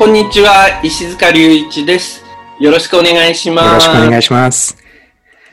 [0.00, 2.24] よこんにちは、石塚隆一です。
[2.58, 3.86] よろしくお願いします。
[3.86, 4.78] ろしくお願いします。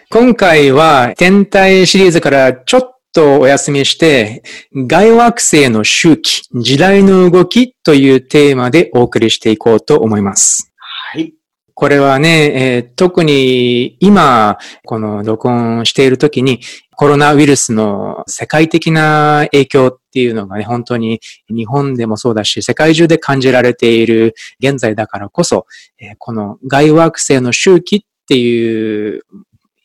[0.10, 4.44] 今回は、天体シリーズからちょっとお休みして、
[4.74, 10.72] 外惑星の周期、時代の動きというテーマでお送りしていこうと思います。
[11.12, 11.34] はい。
[11.74, 16.62] これはね、えー特に今、この録音している時に、
[16.98, 25.68] コロナウイルスの世界的な影響っていうのがね、本当に日本でもそうだし、世界中で感じられている現在だからこそ、
[26.18, 29.22] この外惑星の周期っていう、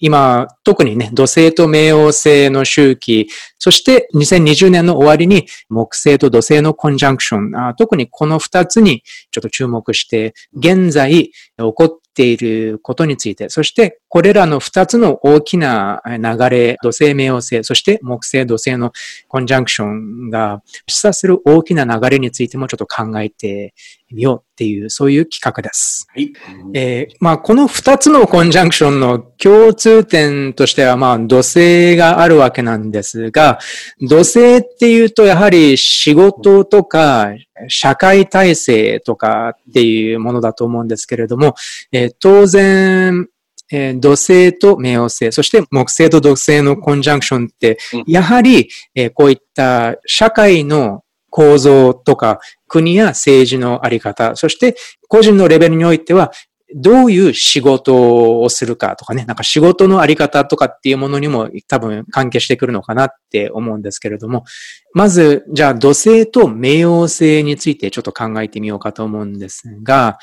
[0.00, 3.28] 今、特にね、土星と冥王星の周期、
[3.58, 18.92] そして2020年の終わりに木星と土星のコンジャンクション、あ特にこの二つにちょっと注目して、現在起こっていることについて、そしてこれらの二つの大きな流れ、土星、冥王星、そして木星、土星の
[19.28, 23.74] コンジャンクションが示唆する大きな流れについてもちょっと考えて
[24.12, 26.06] みようっていう、そういう企画です。
[26.14, 26.32] はい。
[26.74, 33.58] えーまあ、この二つのコンジャンクションの共通点としては、まあ、土星があるわけなんですが、
[34.00, 37.30] 土星っていうと、やはり仕事とか、
[37.68, 41.54] 社会体制とかっていうものだと思うんですけれども、
[41.92, 43.28] えー当然、
[43.70, 54.76] えー土星と冥王星、そして木星と土星のコンジャンクションってうん、やはり、えーこういった社会の構造とか、国や政治のあり方、そして
[55.08, 56.30] 個人のレベルにおいては、
[56.74, 64.44] どういう仕事をするかとかね、なんか仕事のあり方とかっていうものにも多分関係してくるのかなって思うんですけれども、
[64.92, 70.18] まず、じゃあ土星と冥王星についてちょっと考えてみようかと思うんですが、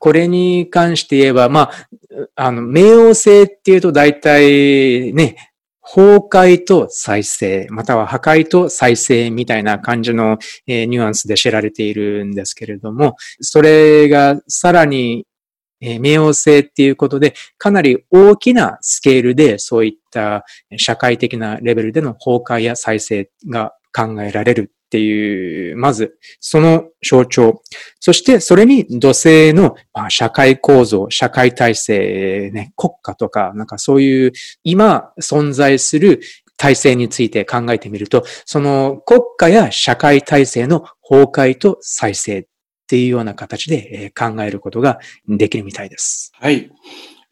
[0.00, 1.70] これに関して言えば、まあ、
[2.34, 5.36] あの、冥王星っていうと大体ね、
[5.94, 15.26] 崩壊と再生、または破壊と再生みたいな感じの、えニュアンスで知られているんですけれども、それがさらに、
[15.80, 20.44] えー冥王星っていうことで、かなり大きなスケールでそういった
[20.76, 27.62] 社会的なレベルでの崩壊や再生が考えられるっていう、まずその象徴。
[28.00, 34.32] そしてそれに土星の、まあ、社会構造、社会体制、ね、国家とか、なんかそういう
[34.64, 36.20] 今存在する
[36.56, 42.46] 体制について考えてみると、その国家や社会体制の崩壊と再生っ
[42.88, 44.98] ていうような形で考えることが
[45.28, 46.32] できるみたいです。
[46.34, 46.70] はい。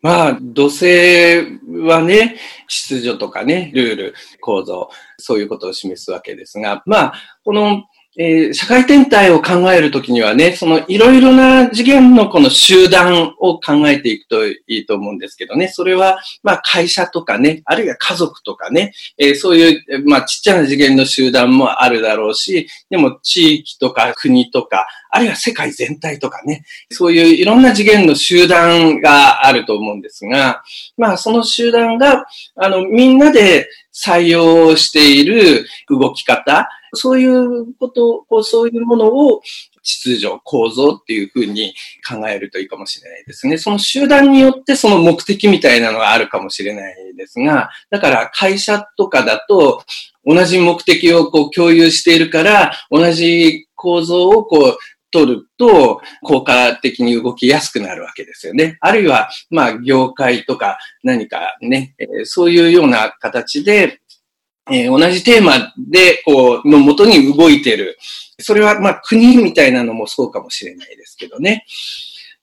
[0.03, 2.37] まあ、土星はね、
[2.69, 7.15] 秩序とかね、ルール、構造、そういうことを示すわけですが、まあ、
[7.45, 7.85] この、
[8.19, 30.63] えー社会天体を考えるときにはね、そのいろいろな次元のこの集団を考えていくといいと思うんですけどね、それは、まあ会社とかね、あるいは家族とかね、えーそういう、まあちっちゃな次元の集団もあるだろうし、でも地域とか国とか、あるいは世界全体とかね、そういういろんな次元の集団があると思うんですが、
[30.97, 39.43] まあその集団が、あの、みんなで採用している動き方、そういうこと、こうそういうものを
[39.83, 41.75] 秩序、構造っていうふうに
[42.09, 43.59] 考えるといいかもしれないですね。
[43.59, 49.83] その集団によってその目的みたいなのがあるかもしれないですが、だから会社とかだと
[50.25, 54.79] 同じ目的をこう共有しているから、同じ構造をこう
[55.13, 58.77] 取ると効果的に動きやすくなるわけですよね。
[58.81, 64.01] あるいは、まあ、業界とか何かね、えーそういうような形で、
[64.71, 67.99] えー同じテーマで、こう、のもとに動いてる。
[68.39, 71.65] それは、まあ、国みたいなのもそうかもしれないですけどね。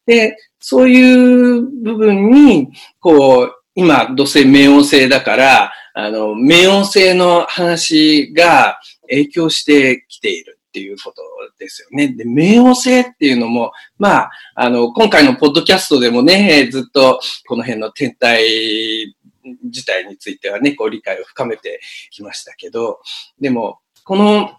[0.06, 8.80] で、そういう部分に、こう、今、土星、冥王星だから、あの、冥王星の話が
[9.10, 11.22] 影響してきているっていうこと
[11.60, 12.08] ですよね。
[12.08, 19.16] で、冥王星っていうのも、まあ、あの、今回のポッドキャストでもね、ずっとこの辺の天体
[19.64, 21.82] 自体についてはね、こう理解を深めて
[22.12, 23.00] きましたけど、
[23.40, 24.52] でも、この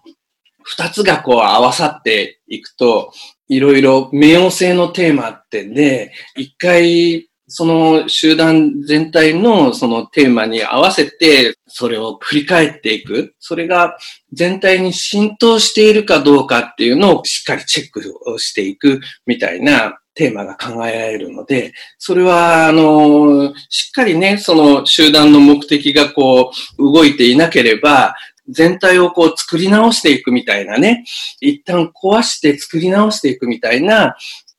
[0.63, 3.11] 二つがこう合わさっていくと、
[3.47, 13.35] いろいろ冥王星のテーマってね、一回その集団全体のそのテーマに合わせて、それを振り返っていく。
[13.39, 13.97] それが
[14.33, 28.15] 全体に浸透しているかどうかっていうのをしっかりチェックをしていくみたいなテーマが考えられるので、それは、あの、しっかりね、その集団の目的がこう、動いていなければ、
[28.47, 31.03] 全体をこう作り直していくみたいなね、
[31.41, 34.15] 一旦壊して作り直していくみたいな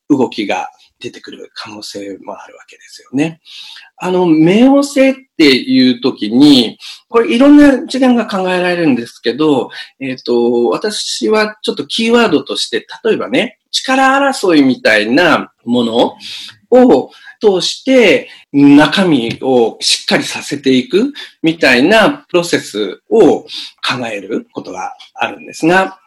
[0.09, 0.71] 動きが
[1.01, 3.41] 出てくる可能性もあるわけですよね。
[3.97, 6.79] あの、冥王星っていう時に、
[7.09, 9.71] これいろんな次元が考えられるんですけど、
[10.01, 16.17] えっ、ー、と、私はちょっとキーワードとして、例えばね、力争いみたいなもの
[16.71, 17.11] を
[17.41, 21.13] 通して中身をしっかりさせていく
[21.43, 23.49] みたいなプロセスを考
[24.11, 25.99] えることがあるんですが、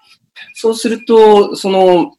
[0.53, 2.15] そうすると、その、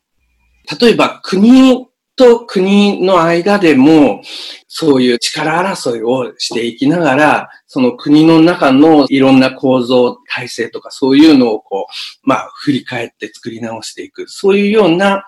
[0.80, 1.89] 例えば国
[2.20, 4.20] と国の間でも、
[4.68, 14.28] そういう力争いをしていきながら、その国の中のいろんな構造、体制とかそういうのをこう、まあ、振り返って作り直していく。
[14.28, 15.24] そういうような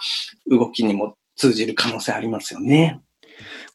[0.46, 3.00] 動きにも通じる可能性ありますよね。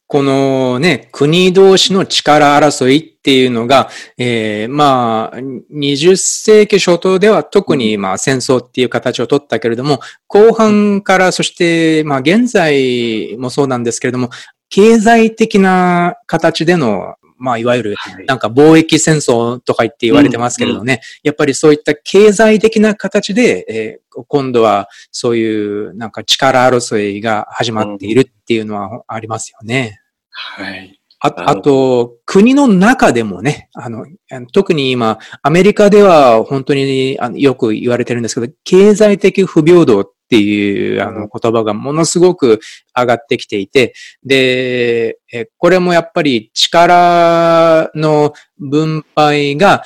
[0.09, 14.29] このね、国同士の力争いっていうのが、えー、まあ、20世紀初頭では特にまあ戦争っていう形をとったけれども、後半からそしてまあ現在もそうなんですけれども、
[14.69, 17.95] 経済的な形でのまあ、いわゆる、
[18.25, 29.99] なんか貿易戦争とか言って言われてますけれどね、やっぱりそういった経済的な形で、えー、今度はそういうなんか力争いが始まっているっていうのはありますよね。
[30.29, 30.99] はい。
[31.19, 34.05] ああと、国の中でもね、あの、
[34.53, 42.59] 特に今、アメリカでは本当にあのよく言われてるんですけど、経済的不平等っていうあの言葉がものすごく
[42.95, 43.93] 上がってきていて、
[44.23, 45.17] で、
[45.57, 49.83] これもやっぱり力の分配が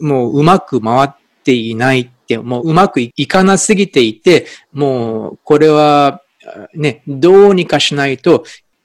[0.00, 1.10] もううまく回っ
[1.44, 6.22] ていないって、もううまくいかなすぎていて、もうこれは
[6.74, 8.44] ね、どうにかしないと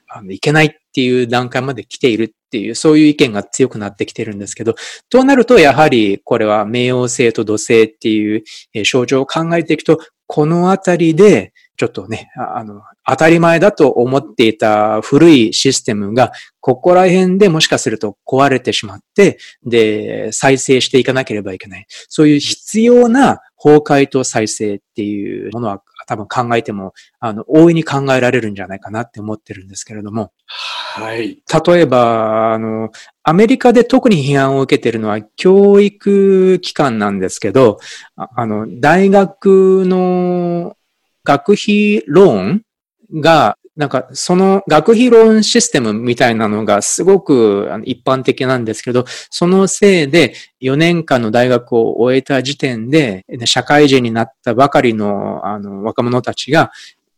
[0.10, 4.76] あのいけないっていう段階まで来ているっていう、そういう意見が強くなってきてるんですけど、
[5.10, 8.44] となると、やはりこれは冥王星と土星っていう
[8.86, 21.86] 症状を考えていくと、このあたりで、ちょっとね、あの、当たり前だと思っていた古いシステムが、ここら辺でもしかすると壊れてしまって、で、再生していかなければいけない。
[22.10, 30.32] そういう必要な崩壊と再生っていうものは多分考えても、あの、大いに考えられるんじゃないかなって思ってるんですけれども。
[30.48, 31.44] はい。
[31.68, 32.90] 例えば、あの、
[33.22, 37.78] アメリカで特に批判を受けているのは教育機関なんですけど、
[38.16, 40.76] あの、大学の
[41.24, 42.66] 学費ローン
[43.14, 56.74] がなんか、その学費ローンシステムみたいなのがすごく一般的なんですけど、そのせいで4年間の大学を終えた時点で、社会人になったばかりのあの若者たちが、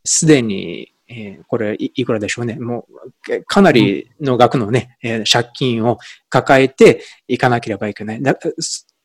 [0.05, 2.59] すでに、えー、これいくらでしょうね。
[2.59, 2.85] も
[3.27, 5.97] う、かなりの額のね、えー、借金を
[6.29, 8.21] 抱えていかなければいけない。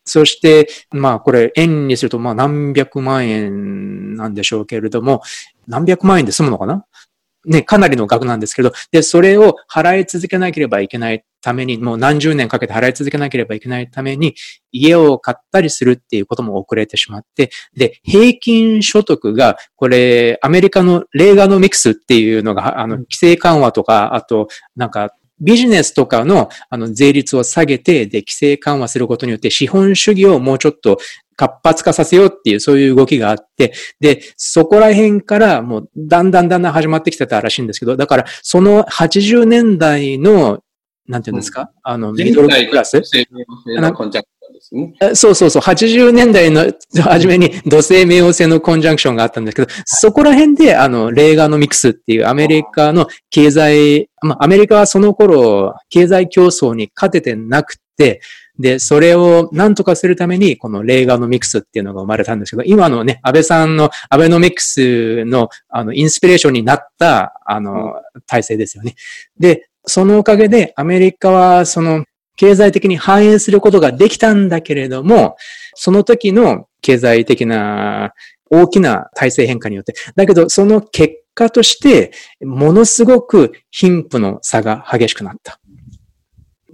[0.05, 5.23] そして、まあこれ円にするとまあ何百万円なんでしょうけれども、
[5.65, 6.85] 何百万円で済むのかな？
[7.47, 14.35] ね、かなりの額なんですけど、で、それを払い続けなければいけないために、もう何十年かけて払い続けなければいけないために、
[14.71, 30.97] 家を買ったりするっていうことも遅れてしまって、で、平均所得が、これ、アメリカのレーガノミクスっていうのが、あの、規制緩和とか、あと、なんか、ビジネスとかのあの税率を下げて、で、規制緩和することによって資本主義をもうちょっと
[31.37, 40.59] 活発化させようっていうそういう動きがあって、で、そこら辺からもうだんだんだんだん始まってきてたらしいんですけど、だからその80年代の、
[41.07, 43.01] なんていうんですか、うん、あの、ミドルクラス？
[45.13, 58.21] そうそうそう、80年代の初めに土星冥王星のコンジャンクションがあったんですけど、そこら辺で、あの、レーガノミクスっていうアメリカの経済、まあ、アメリカはその頃、経済競争に勝ててなくて、
[58.59, 67.93] で、それを何とかするために、このレーガノミクスっていうのが生まれたんですけど、今のね、安倍さんのアベノミクスの、あの、インスピレーションになった、あの、
[68.25, 68.95] 体制ですよね。
[69.39, 72.03] で、そのおかげで、アメリカは、その、
[72.35, 75.35] 経済的に反映することができたんだけれども、
[75.73, 78.13] その時の経済的な
[78.49, 82.11] 大きな体制変化によって、だけどその結果として、
[82.41, 85.59] ものすごく貧富の差が激しくなった。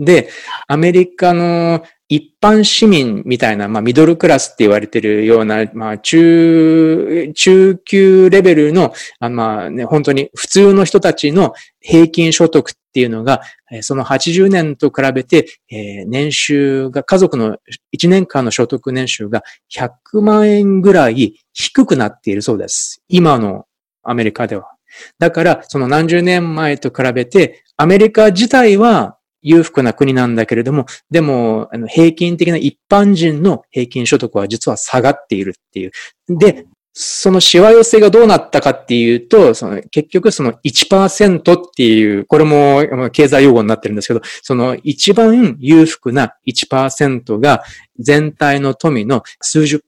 [0.03, 0.29] で、
[0.67, 13.41] アメリカの一般市民みたいな、まあ、ミドルクラスって言われてるような、まあ、中、中級レベルの、あまあね、本当に普通の人たちの平均所得っていうのが、
[13.81, 17.57] その80年と比べて、えー、年収が、家族の
[17.97, 19.41] 1年間の所得年収が
[19.75, 23.01] 100万円ぐらい低くなっているそうです。
[23.07, 23.65] 今の
[24.03, 24.73] アメリカでは。
[25.17, 35.91] だから、その何十年前と比べて、アメリカ自体は裕福な国なんだけれども、でも、あの平均的な一般人の平均所得は実は下がっているっていう。
[36.29, 47.63] で、そのしわ寄せがどうなったかっていうと、その結局その1%っていう、これも経済用語になってるんですけど、その一番裕福な1%が
[47.97, 49.83] 全体の富の数十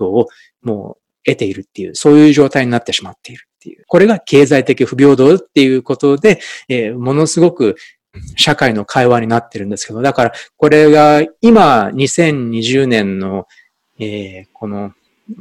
[0.00, 0.26] を
[0.62, 3.84] もう得ているっていう、そういう状態になってしまっているっていう。
[3.86, 7.76] これが経済的不平等っていうことで、えー、ものすごく
[8.36, 13.46] 社会の会話になってるんですけど、だからこれが今2020年の、
[13.98, 14.92] えー、この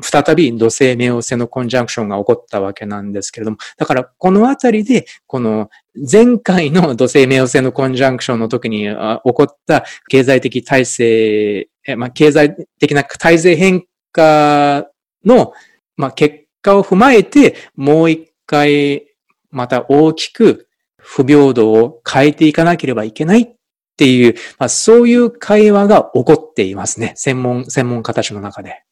[0.02, 5.70] 再び土星冥王星のコンジャンクションが起こったわけなんですけれども、だからこのあたりで、この
[6.10, 14.88] 前回の 土星冥王星のコンジャンクションの時に起こった経済的体制、まあ、経済的な体制変化
[15.26, 15.54] の、
[15.98, 19.08] まあ、結果を踏まえて、もう一回
[19.50, 20.68] また大きく
[21.14, 23.50] 不平等を変えていかなければいけないっ
[23.98, 27.12] ていう、まあ、そういう会話が起こっていますね。
[27.18, 28.84] 専門、専門家たちの中で。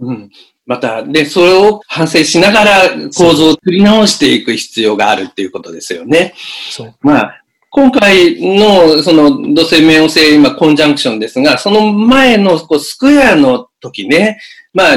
[0.00, 0.30] うん。
[0.66, 6.34] また、で、それを反省しながら構造を作り直していく必要があるっていうことですよね。
[6.70, 6.94] そう。
[7.00, 14.40] まあ、今回の、その、土星冥王星、今、コンジャンクションですが、その前の、こう、スクエアの時ね、
[14.72, 14.96] まあ、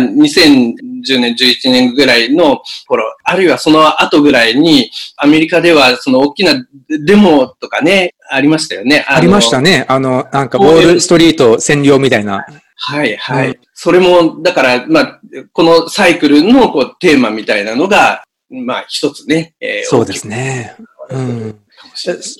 [1.02, 9.06] 2010年、11年ぐらいの頃、あるいはその後ぐらいに、アメリカでは、その大きなデモとかね、ありましたよね。
[9.08, 9.86] ありましたね。
[9.88, 12.46] あの、なんか、ウォールストリート占領みたいな。
[12.84, 13.50] はいはい。
[13.50, 15.22] うん、それも、だから、まあ、
[15.54, 19.54] このサイクルのこうテーマみたいなのが、まあ一つね。
[19.62, 20.76] えー、そうですね。
[21.10, 21.60] うん。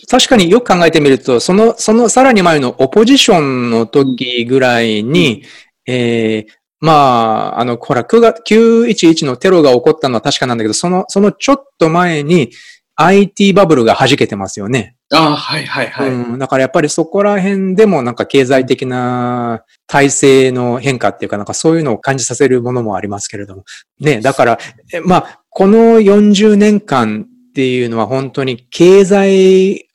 [0.10, 5.44] 確かによく考えてみると、その、そのさらに前のオポジションの時ぐらいに、
[5.88, 12.52] うん、えー、まあ、あの、ほら、9月、911のテロが起こったのは確かなんだけど、その、そのちょっと前に
[12.96, 14.96] IT バブルが弾けてますよね。
[15.14, 16.10] ああ、はいはいはい。
[16.10, 23.64] うん、だからやっぱりそこら辺でもなんか経済的な体制の変化っていうかなんかそういうのを感じさせるものもありますけれども。
[24.00, 24.60] ね、だから、
[25.04, 29.90] まあ、この40年間っていうのは本当に経済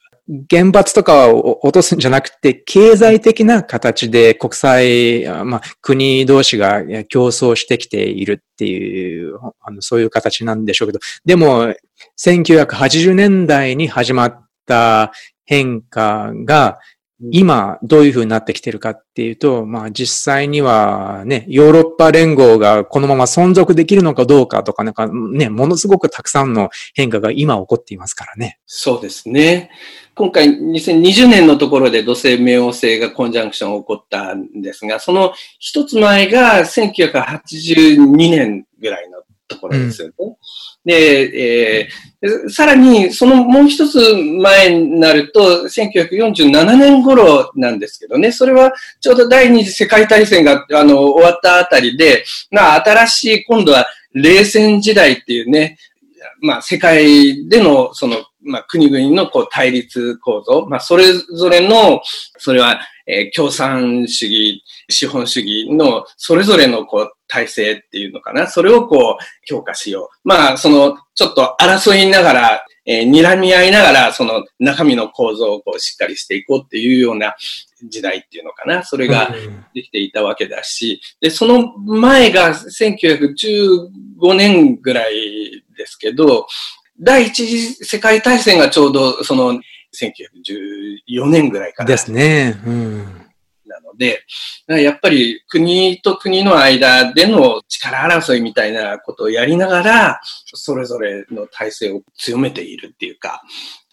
[0.50, 11.74] 原発とかを落とすんじゃなくて、経済的な形で国際、まあ、国同士が競争してきているっていう、あのそういう形なんでしょうけど、でも、
[12.18, 15.12] 1980年代に始まった
[15.44, 16.80] 変化が、
[17.32, 28.58] 今どういうふうになってきてるかっていうと、まあ実際にはね、ヨーロッパ連合がこのまま存続できるのかどうかとか、なんかね、ものすごくたくさんの変化が今起こっていますからね。
[28.66, 29.70] そうですね。
[30.16, 40.14] 今回2020年のところで土星冥王星がコンジャンクション起こったんですが、その一つ前が1982年ぐらいのところですよね。
[40.18, 40.36] うん
[40.86, 55.76] で、えー、さらに、そのもう一つ前になると、1947年頃なんですけどね、それはちょうど第二次世界大戦があの終わったあたりで、まあ、新しい、今度は冷戦時代っていうね、
[56.40, 62.00] まあ、世界での、その、まあ、国々のこう対立構造、まあ、それぞれの、
[62.38, 68.46] それは、えー、共産主義、資本主義のそれぞれのこう体制っていうのかな。
[68.46, 70.28] それをこう評価しよう。
[70.28, 77.34] まあ、そのちょっと争いながら、えー、睨み合いながら、その中身の構造をこうしっかりしていこうっていうような
[77.88, 78.84] 時代っていうのかな。
[78.84, 79.32] それが
[79.74, 86.46] できていたわけだし、で、その前が1915年ぐらいですけど、
[86.98, 89.60] 第一次世界大戦がちょうどその
[89.94, 91.88] 1914年ぐらいから。
[91.88, 92.60] ですね。
[92.66, 93.26] うん
[93.96, 94.24] で、
[94.68, 100.20] やっぱり国と国の間での力争いみたいなことをやりながら、
[100.54, 103.42] それぞれの体制を強めているっていうか、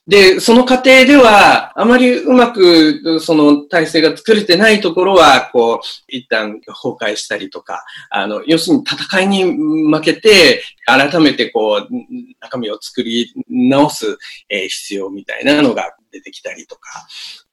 [0.05, 5.79] で、その過程では、あまりうまく、その体制が作れてないところは、こう、
[6.09, 11.93] 一旦崩壊したりとか、あの、要するに戦いに負けて、改めてこう、
[12.41, 14.17] 中身を作り直す、
[14.49, 17.07] え、必要みたいなのが出てきたりとか、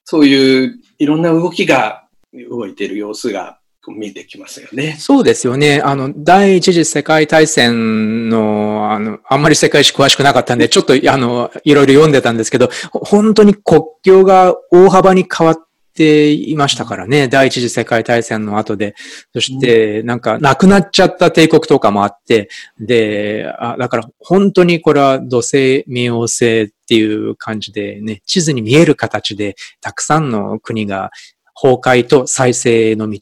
[0.04, 2.08] そういういろんな動きが
[2.50, 4.96] 動いている様子が見えてきますよね。
[4.98, 5.80] そうですよね。
[5.82, 15.56] あの、第一次世界大戦の、あの、あんまり世界史詳しくなかったんで、ちょっと、あの、いろいろ読んでたんですけど、本当に国境が大幅に変わっ
[15.94, 17.28] ていましたからね。
[17.28, 18.94] 第一次世界大戦の後で。
[19.32, 31.10] そして、なんか、亡くなっちゃった帝国とかもあって、で、あだから本当にこれは土星冥王星っていう感じでね、地図に見える形で、たくさんの国が
[31.54, 33.18] 崩壊と再生の道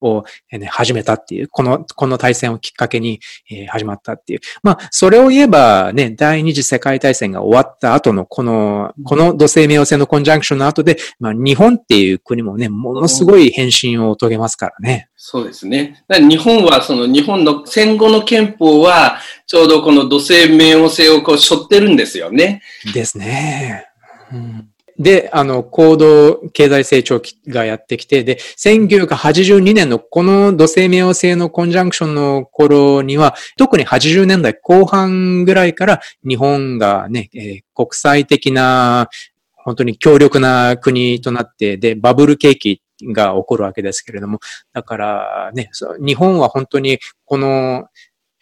[0.00, 3.20] を、ね、始めたっていう、この、この大戦をきっかけに、
[3.50, 4.40] えー、始まったっていう。
[4.62, 15.08] まあ、それを言えばね、第二次世界大戦が終わった後のこの、この土星冥王星のコンジャンクションの後で、まあ、日本っていう国もね、ものすごい変身を遂げますからね。
[15.16, 16.04] そうですね。
[16.08, 22.62] 日本は、その日本の戦後の憲法は、ちょうどこの土星冥王星をこう背負ってるんですよね。
[22.94, 23.86] ですね。
[24.32, 24.68] うん
[24.98, 39.08] で、あの、高度経済成長期がやってきて、で、1982年のこの土星冥王星のコンジャンクションの頃には、特に80年代後半ぐらいから日本がね、えー、国際的な、
[39.54, 44.40] 本当に強力な国となって、で、バブル景気が起こるわけですけれども、
[44.72, 45.70] だからね、
[46.04, 47.86] 日本は本当にこの、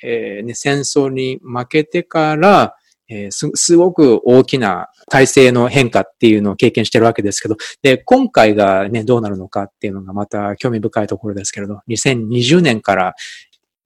[0.02, 2.76] えーね、戦争に負けてから、
[3.08, 13.14] えー、す、すごく大きな体制の変化っていうのを経験してるわけですけど、で、今回がね、どうなるのかっていうのがまた興味深いところですけれど、2020年から、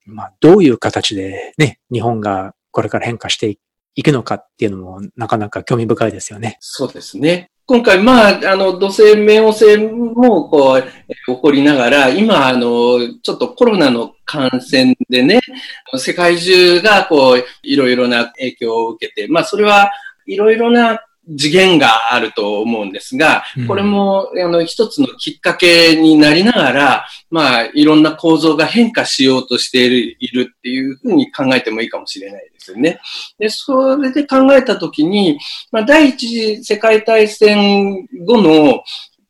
[0.05, 3.57] まあ、どういう形でね、日本がこれから変化して
[3.95, 6.57] いくのかっていうのもなかなか興味深いですよね。
[6.59, 7.51] そうですね。
[7.71, 15.39] 今回、まあ、あの、土星、冥王星も、こう、起こりながら、今、あの、ちょっとコロナの感染でね、
[15.95, 19.89] 世界中が、こう、いろいろな影響を受けて、まあ、それは
[20.25, 20.99] いろいろな
[21.37, 32.99] 次元があると思うんですが、これも、あの、一つのきっかけになりながら、まあ、いろんな構造が変化しようとしているっていうふうに考えてもいいかもしれないですよね。
[33.37, 35.39] で、それで考えたときに、
[35.71, 38.83] まあ、第一次世界大戦後の、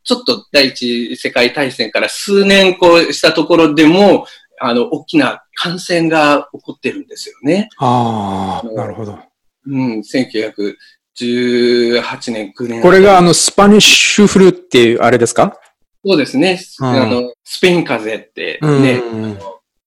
[0.04, 0.76] ちょっと第一
[1.10, 4.26] 次世界大戦から数年こうしたところでも、
[4.60, 7.70] あの、大きな感染が起こってるんですよね。
[7.78, 9.18] ああ、なるほど。
[9.66, 10.76] うん、1900、
[11.20, 12.82] 18年、9年。
[12.82, 15.58] これがあの、 Spanish flu っていうあれですか？
[16.06, 16.60] そうですね。
[16.80, 18.94] うん、あの、スペイン風邪ってね、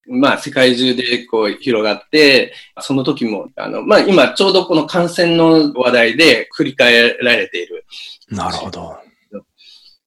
[0.07, 7.85] うん、まあ世界中でこう広がって、その時も、あの、まあ今ちょうどこの感染の話題で繰り返られている。
[8.31, 8.97] なるほど。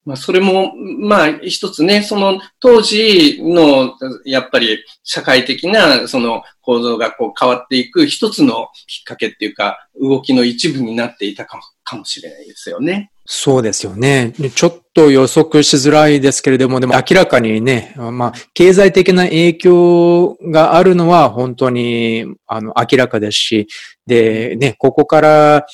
[0.07, 3.93] まあ、それも、まあ、一つね、その当時の、
[4.23, 13.11] やっぱり社会的な、その構造がこう変わっていく一つのきっかけっていうか、動きの一部になっていたかもかもしれないですよね。
[13.25, 14.33] そうですよね。
[14.55, 23.67] ちょっと予測しづらいですけれども、でも明らかにね、まあ、経済的な影響があるのは本当に、あの、明らかですし、
[24.05, 25.65] で、ね、ここから、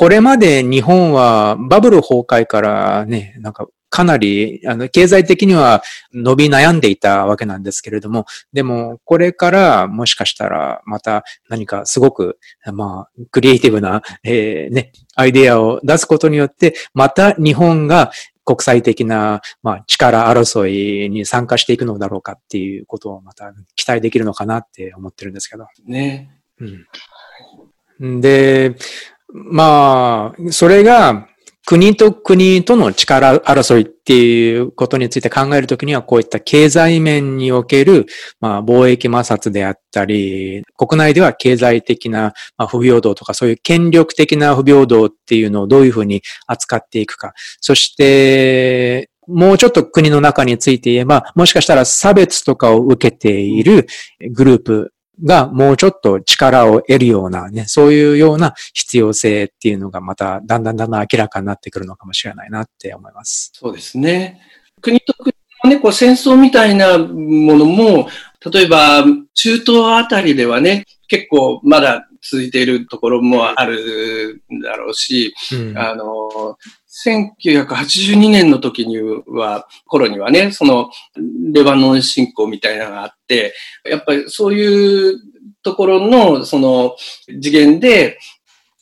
[0.00, 5.82] これまで日本はバブル崩壊からね、なんかかなり、あの、経済的には
[6.14, 12.38] 伸び悩んでいたわけなんですけれども、でも、これからもしかしたら、また何かすごく、
[12.72, 18.10] まあ、クリエイティブな、えー、ね、アイデアを出すことによって、また日本が
[18.46, 25.66] 国際的な、まあ、力争いに参加していくのだろうかっていうことをまた期待できるのかなって思ってるんですけど。
[25.84, 26.40] ね。
[26.58, 28.20] うん。
[28.22, 28.76] で、
[29.32, 31.28] まあ、それが
[31.66, 38.06] 国と国との力争いっていうことについて考えるときには、こういった経済面における、
[38.40, 42.32] まあ、貿易摩擦であったり、国内では経済的な
[42.68, 47.34] 不平等とか、そういう権力的な不平等っていうのをどういうふうに扱っていくか。
[47.60, 53.86] そして、もうちょっと国の中について言えば、もしかしたら差別とかを受けている
[54.32, 54.92] グループ
[55.24, 63.52] がもうちょっと力を得るようなね、そういうような必要性っていうのがまただんだんだんだん明らかになってくるのかもしれないなって思います。
[63.54, 64.40] そうですね。
[64.80, 68.08] 国と国のね、こう戦争みたいなものも、
[68.52, 69.04] 例えば
[69.34, 76.56] 中東あたりではね、結構まだ続いているところもあるだろうし、うん、あの、
[77.06, 80.90] 1982年の時には、頃にはね、その、
[81.52, 83.54] レバノン侵攻みたいなのがあって、
[83.84, 85.20] やっぱりそういう
[85.62, 88.18] ところの、その、次元で、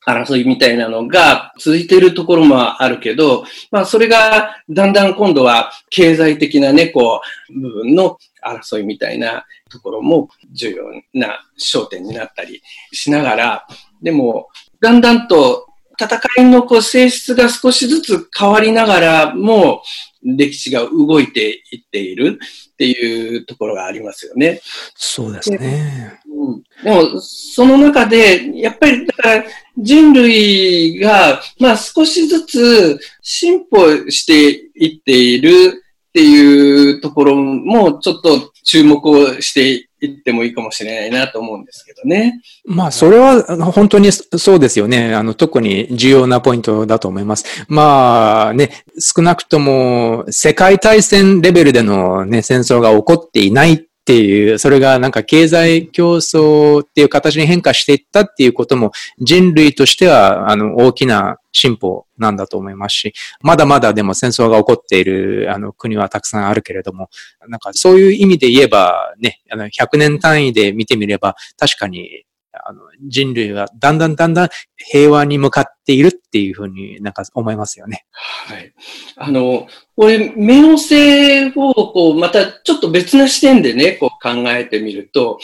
[0.08, 13.66] 争いみたいなのが続いているところもあるけど、まあそれがだんだん今度は経済的なね、こう、部分の争いみたいなところも重要な焦点になったりしながら、
[14.02, 14.48] でも、
[14.80, 15.66] だんだんと
[16.00, 19.82] 戦いのこう性質が少しずつ変わりながらも、
[20.22, 22.38] 歴史が動いていっている
[22.72, 24.60] っていうところがありますよね。
[24.94, 26.20] そうですね。
[26.26, 29.44] うん、でも、その中で、やっぱり、だから
[29.76, 42.40] 人類が、まあ少しずつ進歩していっているっていうところもちょっと注目をして言ってもいいかもしれないなと思うんですけどね。
[42.64, 45.14] まあ、それは本当にそうですよね。
[45.14, 47.64] あの、特に重要なポイントだと思います。
[47.68, 67.10] まあね、少なくとも世界大戦レベルでのね、戦争が起こっていないっていう、それがなんか経済競争っていう形に変化していったっていうことも人類としては、あの、大きな進歩なんだと思いますし、まだまだでも戦争が起こっているあの国はたくさんあるけれども、
[67.48, 78.06] なんかそういう意味で言えばね、あの100年単位で見てみれば確かにあの人類はだんだんだんだん平和に向かっているっていうふうになんか思いますよね。
[78.12, 78.72] はい。
[79.16, 79.66] あの、
[79.96, 85.38] これ、冥王星をこう、またちょっと別な視点でね、こう考えてみると、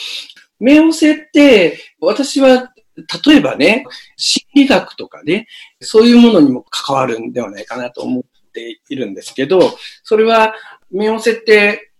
[0.61, 5.47] 冥王星って、私は例えばね、心理学とかね、
[5.81, 10.53] そういうものにも関わるんではないかなと思っているんですけど、それは、
[10.93, 11.91] 冥王星って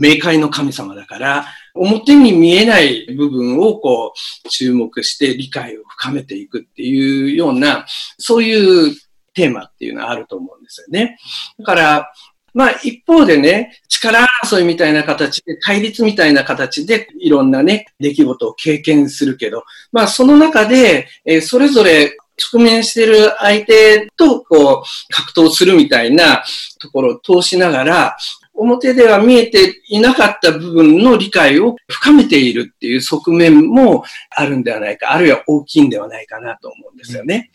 [0.00, 4.12] 冥界の神様だから、表に見えない部分をこ
[4.44, 7.86] う注目して理解を深めていくっていうような、
[8.18, 8.94] そういう
[9.34, 11.16] テーマっていうのはあると思うんですよね。
[11.58, 12.12] だから、
[12.54, 22.16] まあ一方でね、力争いみたいな形で、対立みたいな形で、いろんなね、出来事を経験するけど、まあその中で、えー、それぞれ
[22.52, 26.42] 直面している相手と、こう、格闘するみたいな
[26.80, 28.16] ところを通しながら、
[28.54, 37.50] 表では見えていなかった部分の理解を深めているっていう側面もあるんではないか、あるいは大きいんではないかなと思うんですよね。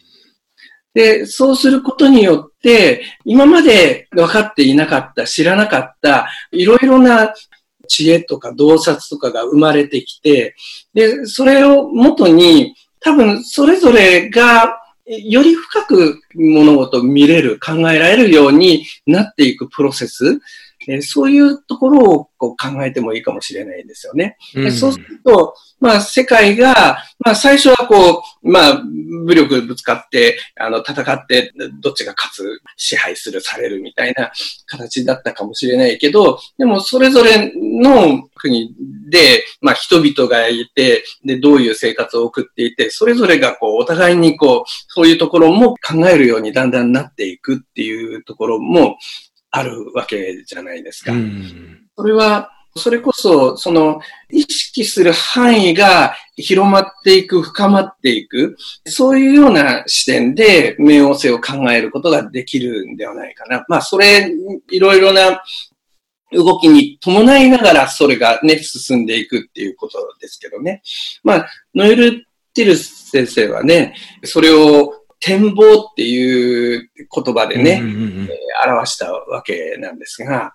[0.97, 7.35] で、そうすることによって、今まで分かっていなかった、知らなかった、いろいろな
[7.87, 10.55] 知恵とか洞察とかが生まれてきて、
[10.95, 20.39] で、それを元に、多分それぞれがより深く物事を見れる、考えられるようになっていくプロセス。
[20.87, 24.37] えそういうところをこう考えてもいいかもしれないですよね。
[24.55, 28.81] うん、そうすると、まあ、世界が、まあ、最初はこう、まあ、
[29.25, 34.31] 武力ぶつかって、あの、戦って、どっちが勝つ、支配する、されるみたいな
[34.65, 38.73] 形だったかもしれないけど、でも、それぞれの国
[39.09, 48.97] で、まあ、人々がいて、で、どういう生活を送っていて、それぞれがこう、お互いにこう、そういうところも考えるようにだんだんなっていくっていうところも、
[49.57, 51.13] あるわけじゃないですか。
[51.97, 63.65] それは、それこそ、その、意識する範囲が広まっていく、深まっていく、そういうような視点で冥王星を考えることができるんではないかな。
[63.67, 64.31] まあ、それ、
[64.69, 65.41] いろいろな
[66.31, 70.81] 動きに伴いながら、それがね、進んでいくっていうことですけどね。
[71.23, 77.81] まあ、ノエル・ティルス先生はね、それを展望っていう言葉でね、
[78.63, 80.53] え表したわけなんですが、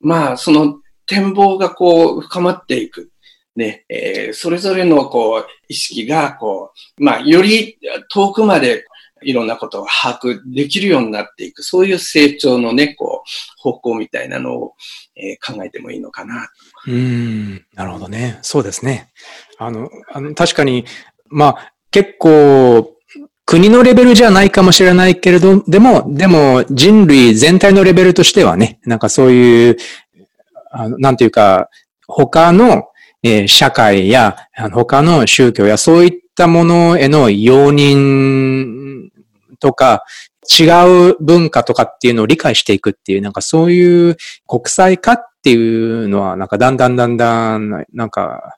[0.00, 3.10] まあ、その展望がこう深まっていく。
[3.54, 7.78] ね、えー、それぞれのこう意識がこう、まあ、より
[8.12, 8.84] 遠くまで
[9.22, 14.74] いろんなことを把握できるようになっていく、そういう成長のね、こう、方向みたいなのを、
[15.16, 16.48] えー、考えてもいいのかな。
[16.86, 18.38] うん、なるほどね。
[18.42, 19.10] そうですね。
[19.58, 20.84] あの、あの確かに、
[21.28, 22.95] まあ、結構、
[23.46, 29.76] 国のレベルじゃないかもしれないけれど、でも、でも人類全体のレベルとしてはね、なんかそういう、
[30.72, 31.70] あのなんていうか、
[32.08, 32.88] 他の、
[33.22, 34.36] えー、社会や
[34.72, 39.10] 他の宗教やそういったものへの容認
[39.60, 40.02] とか、
[40.48, 48.56] 違う文化とかっていうのを理解していくっていう、なんかそういう国際化っていうのは、なんかだんだんだんだん、なんか、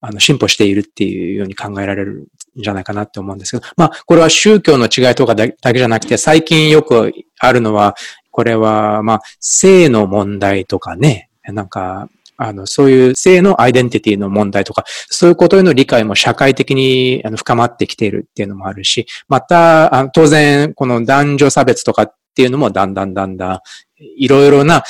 [0.00, 7.94] あの、進歩しているっていうように考えられるじゃないかなって思うんですけど、まあ、これは宗教の違いとかだけじゃなくて、最近よくあるのは、
[8.30, 23.60] これは、まあ、性の問題とかね、なんか、あの、そういう性のアイデンティティの問題とか、そういうことへの理解も社会的に深まってきているっていうのもあるし、また、当然、この男女差別とかっていうのもだんだんだんだん、
[24.16, 24.82] いろいろな、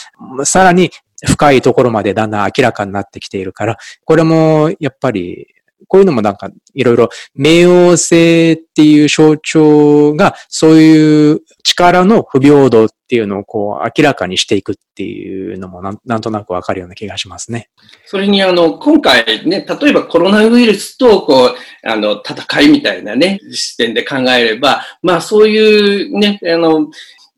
[0.44, 0.90] さらに
[1.26, 5.53] 深いところまでだんだん明らかになってきているから、これもやっぱり、
[5.88, 17.68] こういうのもなんかいろいろ冥王星っていう象徴がそういう力の不平等っていうのをこう明らかにしていくっていうのもなんとなくわかるような気がしますね。
[18.06, 26.88] それにあの、今回ね、例えばコロナウイルスとこう、あの、戦いみたいなね、視点で考えれば、まあそういうね、あの、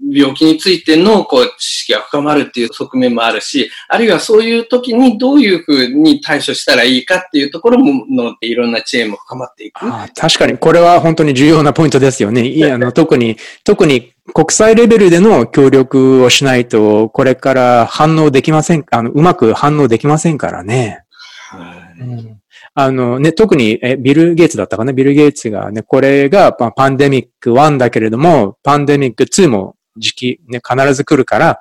[0.01, 9.81] 病気についてのこう知識が深まるっていう側面もあるし、あるいはそういう時にどういうふうに対処したらいいかっていうところものいろんな知恵も深まっていく。
[10.15, 12.47] 確かに、これは本当に重要なポイントですよね。
[12.47, 21.05] いや、あの、特に、特に国際レベルでの協力をしないと、これから反応できません、あの、うまく反応できませんからね。
[21.51, 22.01] はい。
[22.01, 22.37] うん
[22.79, 24.93] あのね、特にえビル・ゲイツだったかな？
[24.93, 31.61] ビル・ゲイツがね、これがまあパンデミック1だけれども、パンデミック2も時期ね、必ず来るから、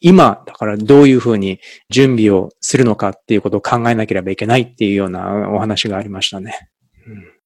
[0.00, 6.70] 今、だからどういうふうに準備をするのかっていうことを考えなければいけないっていうようなお話がありましたね。
[7.06, 7.36] うん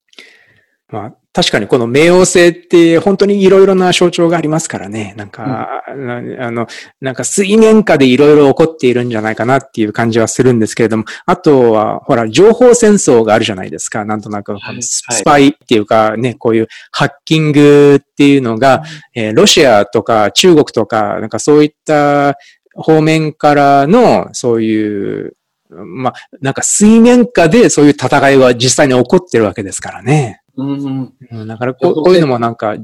[0.88, 5.14] まあ、確かにこの冥王星って本当にいろいろな象徴がありますからね。
[5.16, 6.16] なんか、な
[6.46, 6.66] あの、
[7.00, 14.04] なんか水面下でいろいろ起こっているんじゃないかなっていう感じはするんですけれども、あとは、ほら、情報戦争があるじゃないですか。
[14.04, 18.82] なんとなく、はいススパイっていうかね、こういうハッキングっていうのが、
[19.14, 22.36] えーロシアとか中国とか、なんかそういった
[22.74, 25.36] 方面からの、そういう、
[25.68, 30.40] まあ、なんか水面下でそういう戦いは実際に起こってるわけですからね。
[30.56, 31.12] うん。
[31.30, 32.76] うんだからこうこういうのもなんか、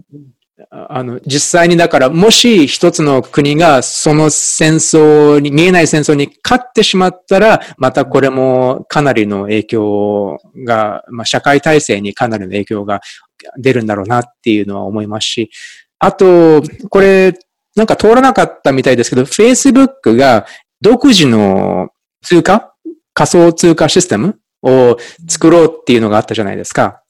[0.71, 13.03] ああの、実際にだから、もし一つの国がその戦争に、見えない戦争に勝ってしまったら、またこれもかなりの影響が、まあ、社会体制にかなりの影響が
[13.59, 15.51] 出るんだろうなっていうのは思いますし、
[15.99, 17.35] あと、これ、
[17.75, 20.47] なんか通らなかったみたいですけど、Facebook が
[20.81, 21.91] 独自の
[22.23, 22.73] 通貨
[23.17, 24.99] 仮想通貨システムを
[25.29, 27.03] 作ろうっていうのがあったじゃないですか。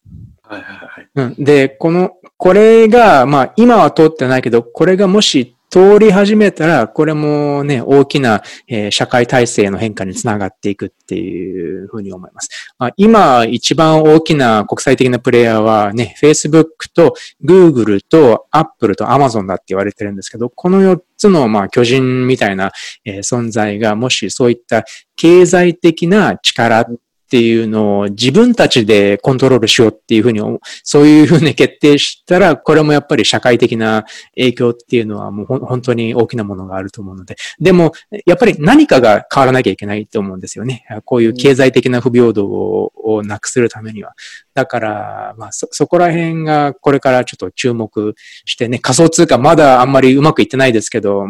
[0.49, 0.75] はいは
[1.17, 1.45] いはい。
[1.45, 12.49] で、この、これが、まあ、今は通ってないけど、これがもし通り始めたら、これもね、大きな、えー社会体制の変化につながっていくっていうふうに思います。
[12.79, 22.71] まあ、今、一番大きな国際的なプレイヤーはね、Facebook と Google と Apple と Amazon だって言われてるんですけど、この4つの、まあ、巨人みたいな、
[23.05, 24.85] えー存在が、もしそういった
[25.17, 26.87] 経済的な力っ
[27.27, 34.05] っていうのを自分たちでコントロールしようっていうふうに思うそういうふうに決定したら、これもやっぱり社会的な
[34.37, 37.37] 影響っていうのはもう本当に大きなものがあると思うので。
[37.59, 37.93] でも、
[38.27, 40.85] やっぱり何かが変わらなきゃいけないと思うんですよね。
[41.05, 44.15] こういう経済的な不平等をなくするためには。
[44.55, 51.27] だから、まあそ、そこら辺がこれからちょっと注目してね、仮想通貨まだあんまりうまくいってないですけど、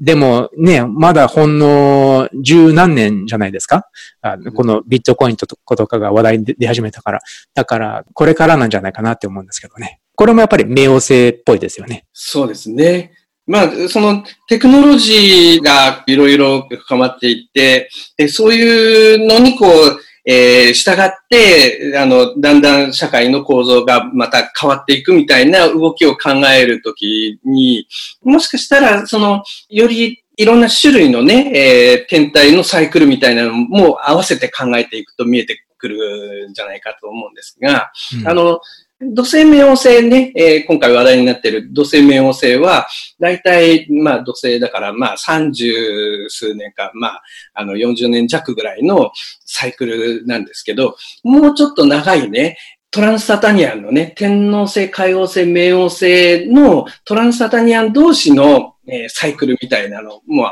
[0.00, 3.88] でもね、まだほんの十何年じゃないですか
[4.20, 7.20] あのこのビットコインととかが話題に出始めたから。
[7.54, 10.00] だから、これからなんじゃないかなって思うんですけどね。
[10.14, 12.06] これもやっぱり冥王星っぽいですよね。
[12.12, 13.12] そうですね。
[13.46, 27.88] まあ、そのテクノロジーがいろいろ深まっていって、でそういうのにこう、えー、従って、あの、だんだん社会の構造がまた変わっていくみたいな動きを考えるときに、
[28.22, 38.28] もしかしたら、その、よりいろんな種類のね、えー、天体のサイクルみたいなのも合わせて考えていくと見えてくるんじゃないかと思うんですが、うん。
[38.28, 38.60] あの、
[39.04, 42.86] 土星冥王星ね、えー今回話題になっている土星冥王星は、
[43.18, 47.22] 大体、まあ土星だから、まあ30数年か、まあ、
[47.54, 49.10] あの40年弱ぐらいの
[49.44, 52.56] サイクルなんですけど、もうちょっと長いね、
[52.92, 60.46] トランスサタニアンのね、天王星、海王星、冥王星のトランスサタニアン同士の、えーサイクルみたいなのも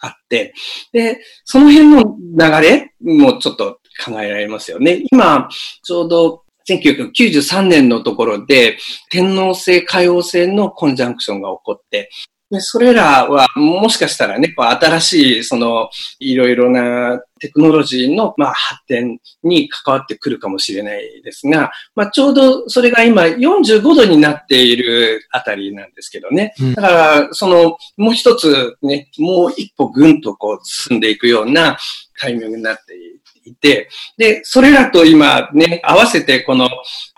[0.00, 0.54] あって、
[0.92, 5.02] で、その辺の流れもちょっと考えられますよね。
[5.10, 5.48] 今、
[5.82, 8.78] ちょうど1993年のところで、
[9.10, 12.10] 天皇制、海王制のコンジャンクションが起こって、
[12.50, 15.88] でそれらはもしかしたらね、新しい、その、
[16.20, 26.54] いろいろなテクノロジーの、まあ、発展に関わってくるかもしれないですが、まあ、ちょうどそれが今45度になっているあたりなんですけどね。
[26.58, 31.76] うんだから、その、もう一つね、もう一歩ぐんとこう進んでいくような
[32.18, 32.96] タイミングになって
[33.44, 36.70] いて、で、それらと今ね、合わせてこの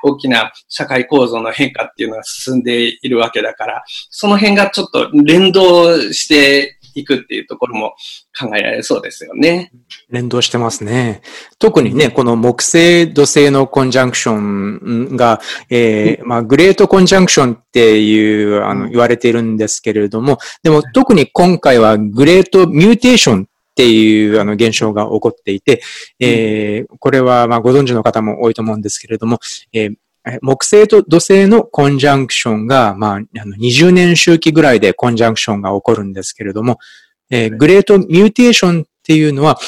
[0.03, 7.95] 大きな社会構造の変化っていうのが進んでいるわけだから、その辺がちょっと連動していくっていうところも
[8.39, 9.71] 考えられそうですよね。
[10.11, 11.23] 連動してますね。
[11.59, 25.83] 特にね、この木星土星のコンジャンクションが、えーまあ、グレートコンジャンクションっていう、あの、言われているんですけれども、でも特に今回はグレートミューテーションっていうあの現象が起こっていて、
[26.19, 29.39] えーこれはまあご存知の方も多いと思うんですけれども、
[29.73, 29.95] えー
[30.43, 36.79] 木星と土星のコンジャンクションが、まあ、あの20年周期ぐらいでコンジャンクションが起こるんですけれども、
[37.31, 39.59] えーグレートミューテーションっていうのは、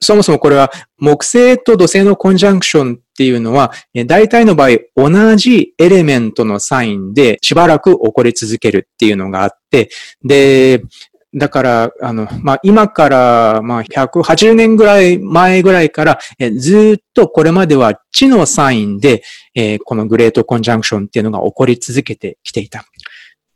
[0.00, 9.90] そもそもこれは木星と土星のコンジャンクションっていうのは、えー大体の場合同じエレメントのサインでしばらく起こり続けるっていうのがあって、
[10.22, 10.82] で、
[11.34, 19.22] だから、あの、まあ、今から、まあ、180年ぐらい前ぐらいから、えずっとこれまでは地のサインで、
[19.54, 22.84] えーこのグレートコンジャンクションっていうのが起こり続けてきていた。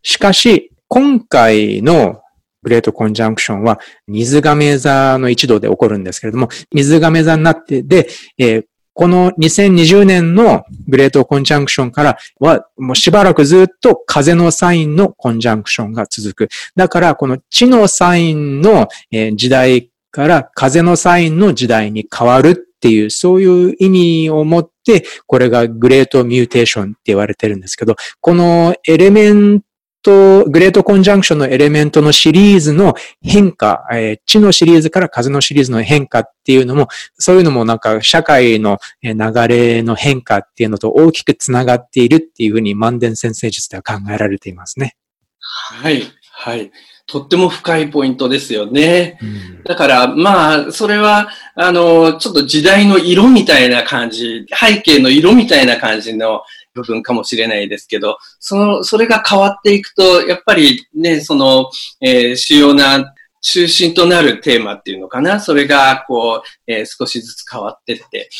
[0.02, 2.20] しかし、今回の
[2.62, 8.64] グレートコンジャンクションは水亀座の一度で起こるんですけれども、水亀座になって、で、えー、
[8.98, 16.48] この2020年のグレートコンジャンクションからは、もうしばらくずっと風のサインのコンジャンクションが続く。
[16.74, 18.88] だから、この地のサインの
[19.36, 29.60] 時代から風のサインの時代に変わるっていう、そういう意味を持って、これがグレートミューテーションって言われてるんですけど、このエレメン
[30.02, 39.14] ト、グレートコンジャンクションのエレメントのシリーズの変化、えー、地のシリーズから風のシリーズの変化っていうのも、そういうのもなんか社会の流
[39.48, 44.96] れの変化っていうのと大きくつながっているっていうふうにマンデン占星術では考えられていますね。
[45.40, 46.70] はい、はい。
[47.08, 49.18] とっても深いポイントですよね。
[49.22, 56.42] うん、だから、まあ、それは、あの、ちょっと時代の色みたいな感じ、背景の色みたいな感じの
[56.78, 65.40] 部分かもしれないですけど、その、それが変わっていくと、やっぱりね、その、えー、主要な中心となるテーマっていうのかな？
[65.40, 68.30] それが、こう、えー、少しずつ変わってって、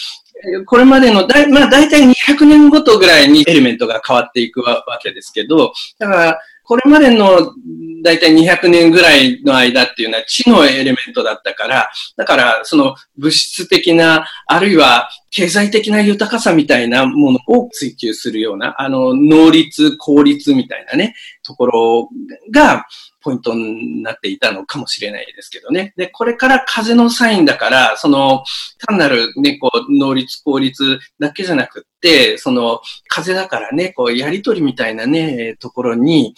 [0.67, 7.55] これまでのだい、まあ大体200年ごとぐらいにエレメントが変わっていくわけですけど、だから、これまでの
[8.03, 22.09] だいたい200年ぐらいの間っていうのは地のエレメントだったから、だからその物質的な、あるいは経済的な豊かさみたいなものを追求するような、あの、能率、効率みたいなね、ところ
[22.51, 22.87] が、
[23.21, 25.93] ポイントになっていたのかもしれないですけどね。
[25.97, 28.45] で、これから風のサインだから、その、
[28.87, 36.35] 単なるね、こう、能率、効率だけじゃなくって、その、風だからね、こう、やりとりみたいなね、ところに、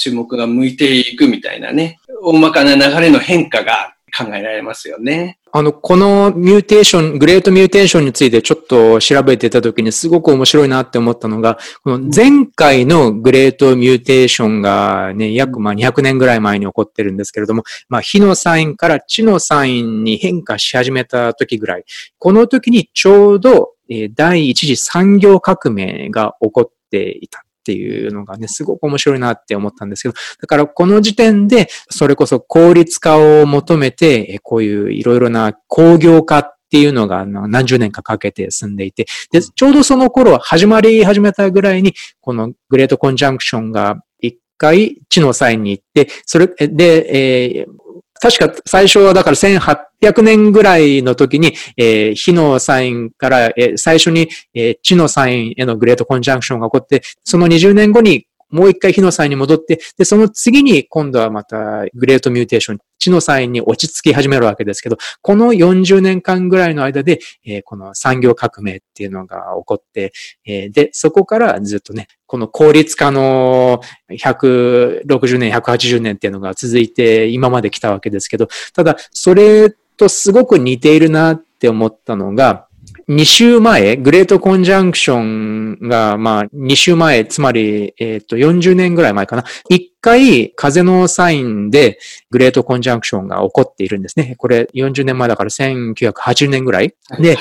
[0.00, 5.38] 注目が向いていくみたいなね、大まかな流れの変化が考えられますよね。
[5.52, 21.84] あの、このミューテーション、グレートミューテーションについてちょっと調べてた時にすごく面白いなって思ったのが、この前回のグレートミューテーションがね、約まあ200年ぐらい前に起こってるんですけれども、まあ火のサインから地のサインに変化し始めた時ぐらい、
[22.18, 23.74] この時にちょうど
[24.14, 27.44] 第一次産業革命が起こっていた。
[27.60, 47.89] っていうのがね、すごく面白いなって思ったんですけど、だからこの時点で、それこそ効率化を求めて、こういういろいろな工業化っていうのが何十年かかけて進んでいて、で、ちょうどその頃始まり始めたぐらいに、このグレートコンジャンクションが一回地の際に行って、それで、えー、
[48.20, 70.12] 確か最初はだから1800年ぐらいの時に、えー、火のサインから、えー、最初に、えー、地のサインへのグレートコンジャンクションが起こって、その20年後にもう一回火のサインに戻って、で、その次に今度はまたグレートミューテーション、地のサインに落ち着き始めるわけですけど、この40年間ぐらいの間で、えー、この産業革命っていうのが起こって、
[70.44, 82.68] えー、で、そこからずっとね、この効率化の160年、180年っていうのが続いて今まで来たわけですけど、ただ、それとすごく似ているなって思ったのが、
[83.10, 89.42] 2週前、グレートコンジャンクションが、まあ、2週前、つまり、えっ、ー、と、40年ぐらい前かな。
[89.68, 91.98] 1回、風のサインで、
[92.30, 94.36] グレートコンジャンクションが起こっているんですね。
[94.38, 96.94] これ、40年前だから1980年ぐらい。
[97.18, 97.36] で、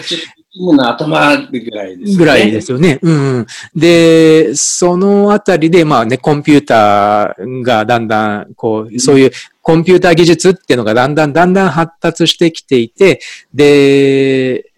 [0.55, 2.17] の頭ぐらいですね。
[2.17, 2.99] ぐらいですよね。
[3.03, 3.45] うん。
[3.75, 13.21] で、そのあたりで、まあね、コンピューターがだんだん、こう、そういうコンピューター技術っていうのがだんだんだんだん発達してきていて、
[13.53, 14.68] で、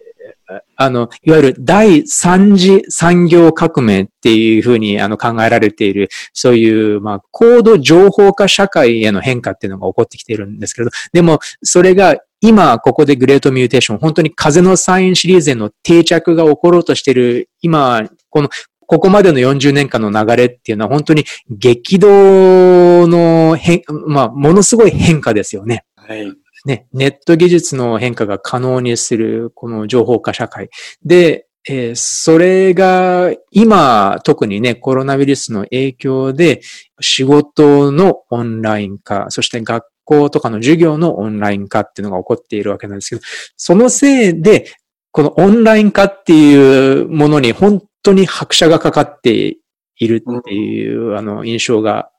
[0.82, 18.48] あの、いわゆる第三次産業革命っていうふうにあの考えられている、そういう、まあ、高度情報化社会への変化っていうのが起こってきているんですけれど、でも、それが今、ここでグレートミューテーション、本当に風のサインシリーズへの定着が起ころうとしている、今、この
[18.92, 25.84] ここまでの40年間の流れっていうのは本当に激動の変、まあ、ものすごい変化ですよね。
[25.96, 26.30] はい。
[26.64, 30.70] ね、ネット技術の変化が可能にする、この情報化社会。
[31.04, 36.60] で、えー、それが今、特にね、コロナウイルスの影響で
[37.00, 43.22] 仕事のオンライン化、そして学校とかの授業のオンライン化っていうのが起こっているわけなんですけど、
[43.56, 44.72] そのせいで、
[45.12, 49.58] このオンライン化っていうものに本当に拍車がかかって
[49.98, 52.10] いるっていう、あの、印象が、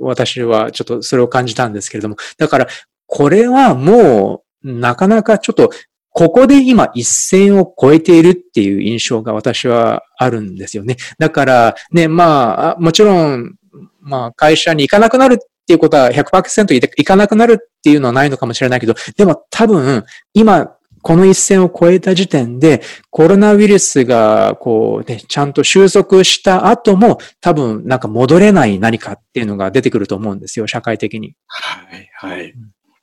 [0.00, 2.68] 私はちょっとそれを感じたんですけれども、だから、
[3.06, 5.70] これはもう、なかなかちょっと、
[6.10, 10.96] ここで今一線を越えているっていう印象が私はあるんですよね。
[11.18, 13.54] だからね、まあ、もちろん、
[14.00, 15.36] まあ会社に行かなくなるっ
[15.66, 20.76] ていうことは100%行かなくなるっていうのはないのかもしれないけど、でも多分今
[21.06, 31.36] この一線を越えた時点で、コロナウイルスが、こうね、ちゃんと収束した後も、多分なんか戻れない何かっていうのが出てくると思うんですよ、社会的に。
[31.46, 32.54] はい、はい。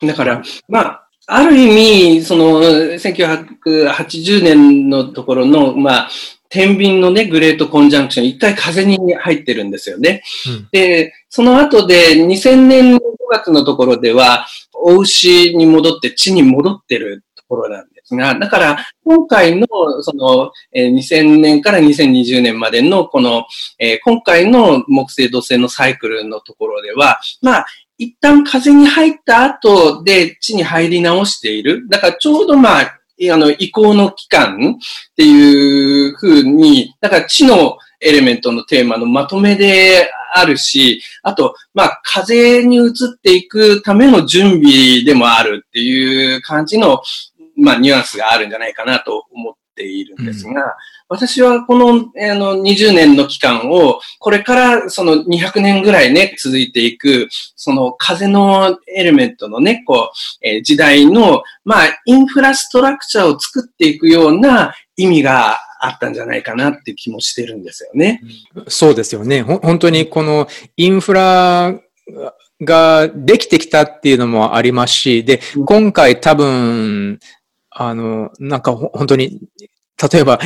[0.08, 6.10] だから、まあ、ある意味、その、1980年のところの、まあ、
[6.49, 10.22] 天秤のね、グレートコンジャンクション、一回風に入ってるんですよね。
[10.47, 13.01] うん、で、その後で2000年5
[13.32, 19.68] 月のところでは、お牛に戻って地に戻ってるところなんですが、だから今回の
[20.04, 23.45] その、え2000年から2020年までのこの、
[23.80, 27.66] え今回の木星土星のサイクルのところでは、まあ、
[28.04, 31.88] 一旦風に入った後で地に入り直している。
[31.88, 32.99] だからちょうどまあ、
[33.32, 42.91] あの、移行の期間っていうふうに、だから地のエレメントのテーマのまとめであるし、あと、まあ、風に移っ
[43.22, 47.01] ていくための準備でもあるっていう感じの、
[47.56, 50.72] まあ、ニュアンスがあるんじゃないかなと思っているんですが、うん、
[51.10, 68.22] 私はこの、あの、20年の期間を、これからその200年ぐらいね、続いていく、その風のエレメントのね、こう、えー、時代の、まあ、インフラストラクチャーを作っていくような意味があったんじゃないかなって気もしてるんですよね。
[68.68, 69.42] そうですよね。
[69.42, 70.48] 本当にこの
[70.78, 71.74] インフラ
[72.62, 77.20] ができてきたっていうのもありますし、で、今回多分、
[77.76, 79.40] あの、なんか本当に、
[80.12, 80.40] 例えば、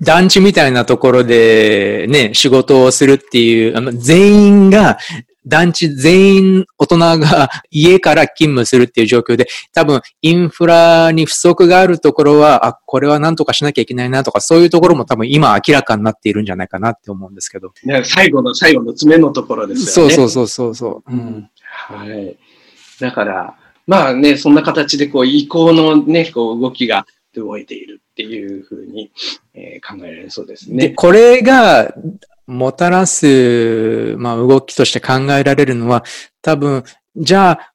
[0.00, 4.98] 団地みたいなところでね、仕事をするっていう、全員が
[5.46, 17.72] 団地全員大人が家から勤務するっていう状況で、多分インフラに不足があるところは、あ、これは何とかしなきゃいけないなとか、そういうところも多分今明らかになっているんじゃないかなって思うんですけど。
[17.84, 20.14] ね、最後の最後の爪のところですよね。
[20.14, 21.12] そうそうそうそう。
[21.12, 21.50] うん。
[21.60, 22.36] はい。
[23.00, 23.54] だから、
[23.86, 29.10] まあね、そんな形でこう移行のね、こう動きが動いているっていうふうに、
[29.54, 30.88] えー、考えられそうですね。
[30.88, 31.94] で、これが
[32.46, 36.04] もたらす、まあ、動きとして考えられるのは、
[36.42, 36.84] 多分、
[37.16, 37.72] じゃあ、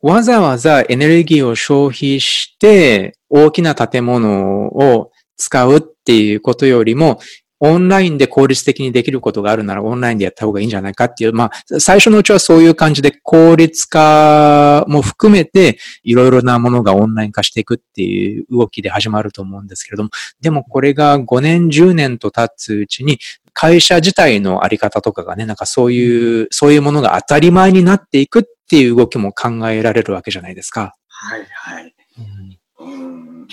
[0.00, 7.20] わざわざエネルギーを消費して大きな建物を使うっていうことよりも、
[7.60, 23.18] オンラインで効率的にできることがあるならオンラインでやった方がいいんじゃないかっていう、まあ、最初のうちはそういう感じで効率化も含めていろいろなものがオンライン化していくっていう動きで始まると思うんですけれども、でもこれが5年、10年と経つうちに
[23.54, 30.96] 会社自体のあり方とかがね、なんかそういう、そういうものが当たり前になっていくっていう動きも考えられるわけじゃないですか。
[31.08, 31.94] はいはい。
[32.80, 33.46] うん、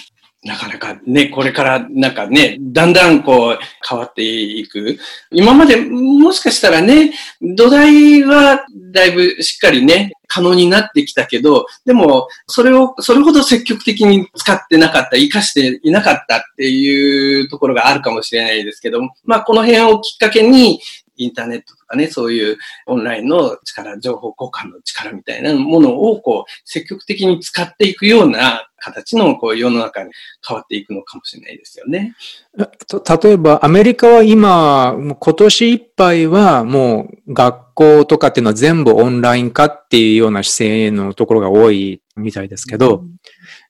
[0.44, 4.98] なかなかね、これからなんかね、だんだんこう変わっていく。
[5.30, 20.80] 今までもしかしたらね、土台はだいぶしっかりね、可能になってきたけど、でも、それを、それほど積極的に使ってなかった、活かしていなかったっていうところがあるかもしれないですけど、まあ、この辺をきっかけに、
[21.22, 22.58] インターネットとかね、そういう
[22.88, 30.12] オンラインの力、情報交換の力みたいなものを、こう、積極的に使っていくような形の、こう、世の中に
[30.48, 32.16] 変わっていくのかもしれないですよね。
[32.58, 43.04] 例えば、アメリカは今、今年いっぱいはもう学校とかっていうのは全部オンライン化っていうような姿勢のところが多いみたいですけど、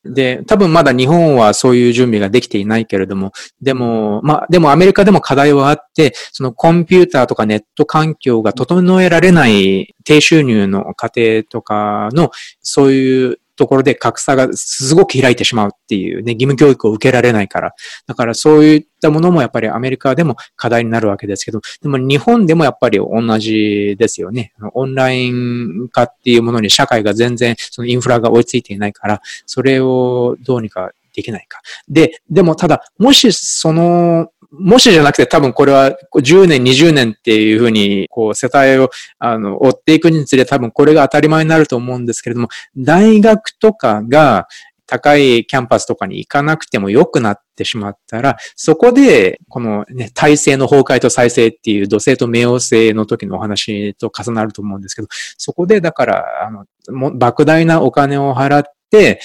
[0.04, 12.32] で、多分まだ日本はそういう準備ができていないけれども、でも、まあ、でもアメリカでも課題はあって、そのコンピューターとかネット環境が整えられない低収入の家庭とかの、
[12.62, 17.74] そういうところで格差がすごく開いてしまうっていうね、義務教育を受けられないから。
[18.08, 24.54] だからそういったものもやっぱりアメリカでも課題になるわけですけど、でも日本でもやっぱり同じですよね。
[24.74, 31.62] オンライン化っていうものに社会が全然そのインフラが追いついていないから、それをどうにかできないか。
[31.88, 44.48] で、でもただ、もしそのもしじゃなくて多分これは10年、20年っていうふうに、こう、世帯を、あの、追っていくにつれ多分これが当たり前になると思うんですけれども、大学とかが
[44.92, 59.22] 高いキャンパスとかに行かなくても良くなってしまったら、そこで、このね、体制の崩壊と再生っていう土星と冥王星の時のお話と重なると思うんですけど、そこでだから、あの、莫大なお金を払って、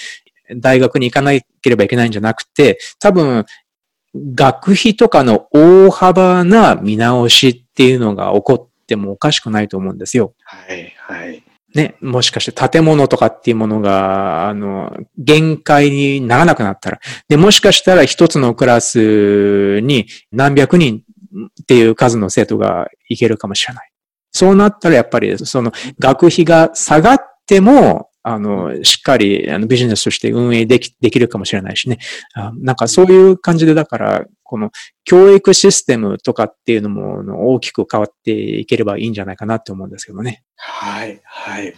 [0.58, 3.44] 大学に行かなければいけないんじゃなくて、多分、
[4.34, 10.34] 学費とかの大幅な見直しっていうのが起こってもおかしくないと思うんですよ。
[10.44, 11.42] はい、はい。
[11.74, 21.02] ね、もしかして建物とかっていうものが、あの、限界にならなくなったら、で、もしかしたら一つのクラスに何百人
[21.62, 23.90] っていう数の生徒がいけるかもしれない。
[24.32, 31.98] そうなったらやっぱりその学費が下がっても、あの、しっかりあのビジネスとして運営でき、できるかもしれないしね。
[32.34, 34.72] あなんかそういう感じで、だから、この
[35.04, 40.42] 教育システムとかっていうのも大きく変わっていければいいんじゃないかなって思うんですけどね。
[40.56, 41.72] はい、はい。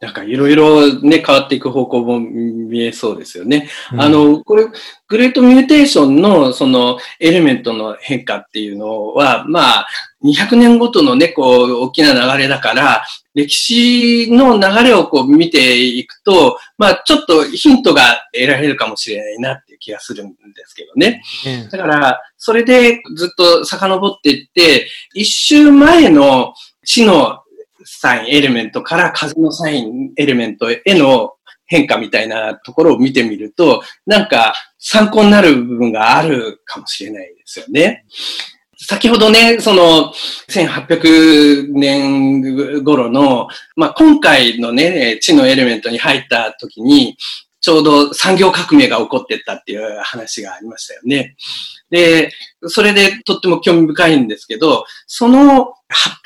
[0.00, 3.68] なんかいろいろね、変わっていく方向も見えそうですよね。
[3.92, 4.66] うん、あの、これ、
[5.08, 9.86] グレートミューテーションのそのエレメントの変化っていうのは、まあ、
[10.24, 13.04] 200年ごとのね、こう、大きな流れだから、
[13.34, 21.22] 歴史の流れをこう見ていくと、まあ、ちょっとヒントが得られるかもしれないなっていう気がするんですけどね。
[21.70, 26.54] だから、それでずっと遡っていって、一周前の
[26.84, 27.42] 地の
[27.84, 31.34] サインエレメントから風のサインエレメントへの
[31.66, 38.04] 変化みたいなところを見てみると、なんか参考になる部分があるかもしれないですよね。
[38.90, 40.12] 先ほどね、その、
[40.48, 47.16] 1800年頃の、まあ、今回のね、地のエレメントに入った時に、
[47.60, 51.36] ちょうど産業革命が起こってったっていう話がありましたよね。
[51.90, 52.32] で、
[52.66, 55.74] それでとっても興味深いんですけど、その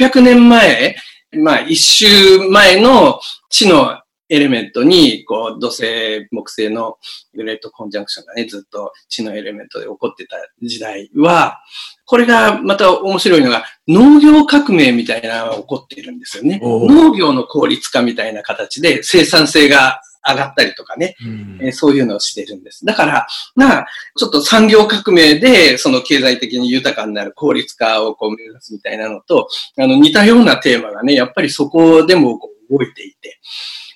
[0.01, 0.97] 800年前、
[1.35, 4.01] まあ一周前の地の
[4.31, 6.97] エレメントに、こう、土星、木星の
[7.35, 11.61] グレートコンジャンクションがね、ずっと地のエレメントで起こってた時代は、
[12.07, 16.61] これがまた面白いのが、農業革命みたいなのが起こっているんですよね。
[16.63, 21.15] 農業の効率化みたいな形で生産性が上がったりとかね、
[21.61, 22.85] うん、そういうのをしてるんです。
[22.85, 23.87] だから、まあ、
[24.17, 29.49] ちょっと産業革命で、その経済的に豊かになる効率化をこう目指すみたいなのと、
[29.79, 32.41] あの、似たようなテーマがね、やっぱりそこでも
[32.71, 33.39] 動いていて。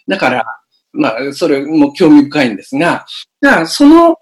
[0.07, 0.45] だから、
[0.93, 3.07] まあ、それも興味深いんですが、
[3.43, 4.17] じゃあ、その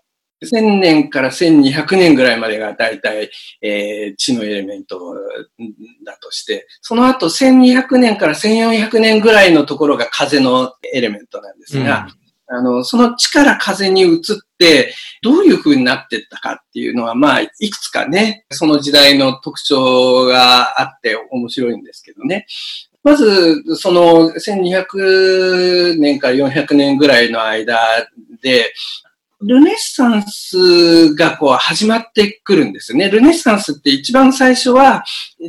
[0.46, 3.30] 1000年から1200年ぐらいまでが大体、
[3.60, 5.14] えー、地のエレメント
[6.04, 12.08] だとして、その後1200年から1400年ぐらいのところが風のエレメントなんですが、
[12.50, 14.20] うん、あの、その地から風に移っ
[14.58, 22.46] て、どういう風になっていったかっていうのは、まあ、いくつかね、その時代の特徴があって面白いんですけどね。
[23.06, 27.78] まず、その1200年から400年ぐらいの間
[28.42, 28.72] で、
[29.42, 33.10] ルネッサンスがこう始まってくるんですよね。
[33.10, 35.04] ルネッサンスって一番最初は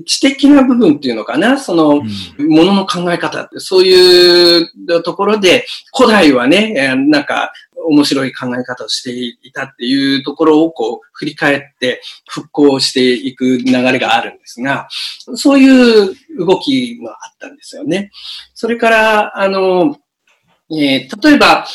[0.05, 5.65] 知的な部分っていうのかな、その、ものの考え方って、そういうところで、
[5.95, 7.53] 古代はね、なんか
[7.85, 9.11] 面白い考え方をして
[9.47, 14.89] いたっていうところをこう振り返って復興していく流れがあるんですが、
[15.35, 18.11] そういう動きがあったんですよね。
[18.53, 19.97] それから、あの、
[20.71, 21.65] えー、例えば、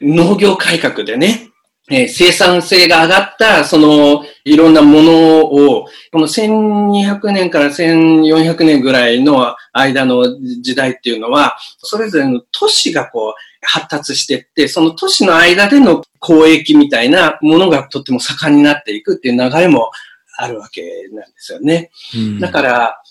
[0.00, 1.48] 農業改革でね、
[1.90, 10.24] えー、生産性が上がった、その、いろんなものを、この1200年から1400年ぐらいの間の
[10.62, 13.34] 時代っていうのは、それぞれの都市がこう、
[13.66, 19.90] 発達していって、その都市の間での交易みたいなものがとっても盛んになっていくっていう流れも
[20.36, 20.82] あるわけ
[21.12, 21.90] なんですよね。
[22.14, 23.02] うん、だから、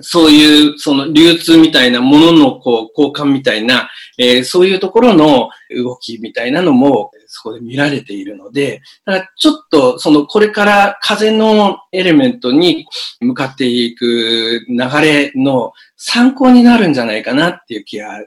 [0.00, 12.86] そういう、その流通みたいなもののこう交換みたいな、えー、そういうところの動きみたいなのもそこで見られているので、だからちょっとそのこれから風のエレメントに
[13.20, 18.24] 向かっていく流れの参考になるんじゃないかなっていう気が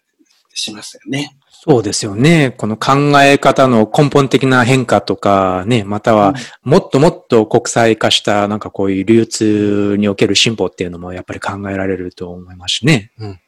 [0.53, 1.38] しますよね。
[1.68, 2.53] そうですよね。
[2.57, 2.93] この考
[3.24, 13.11] え方の根本的な変化とかね、またはもっともっと国際化したなんかこういう流通における進歩っていうのもやっぱり考えられると思いますしね。
[13.20, 13.39] うん、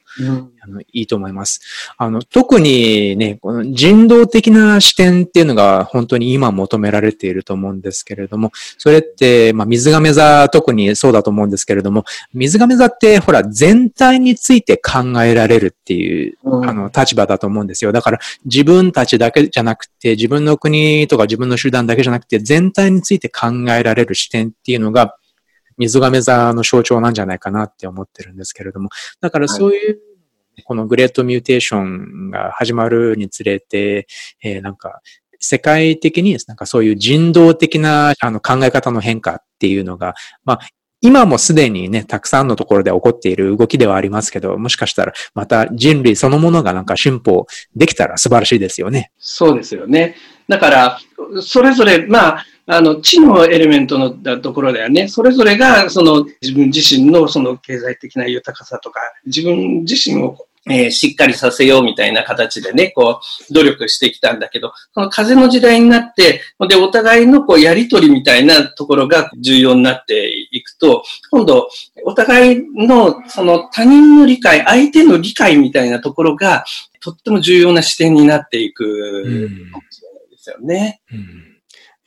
[0.60, 1.60] あのいいと思います。
[1.96, 12.04] あの、特にね、この人道的な視点っていうのが本当に今求められていると思うんですけれども、それって、まあ、水亀座特にそうだと思うんですけれども、
[12.34, 17.92] 水瓶座ってほら全体について考えられるっていう、あの、立場だと思うんですよ。
[17.92, 25.16] だから自分たちだけじゃなくて、自分の国とか自分の集団だけじゃなくて、全体について考えられる視点っていうのが、
[25.78, 28.90] 水瓶座の象徴なんじゃないかなって思ってるんですけれども、
[29.20, 29.98] だからそういう、
[30.64, 34.06] このグレートミューテーションが始まるにつれて、
[34.42, 35.00] えー、なんか、
[35.40, 40.60] 世界的になんかそういう人道的なあの考え方の変化っていうのが、まあ、
[41.00, 47.46] 今もすでにね、たくさんのところで起こっている動きではありますけど、もしかしたらまた人類そのものがなんか進歩
[47.76, 49.12] できたら素晴らしいですよね。
[49.16, 50.16] そうですよね。
[50.48, 50.98] だから、
[51.40, 71.68] それぞれ、まあ、あの、地のエレメントのところではね、それぞれが、その自分自身のその経済的な豊かさとか、自分自身をえー、しっかりさせようみたいな形でね、こう、努力してきたんだけど、その風の時代になって、で、お互いのこう、やりとりみたいなところが重要になっていくと、今度、
[72.04, 76.64] お互いのその他人の理解、相手の理解みたいなところが
[77.00, 79.24] とっても重要な視点になっていく
[79.72, 81.00] かもしれないですよね。
[81.12, 81.47] うん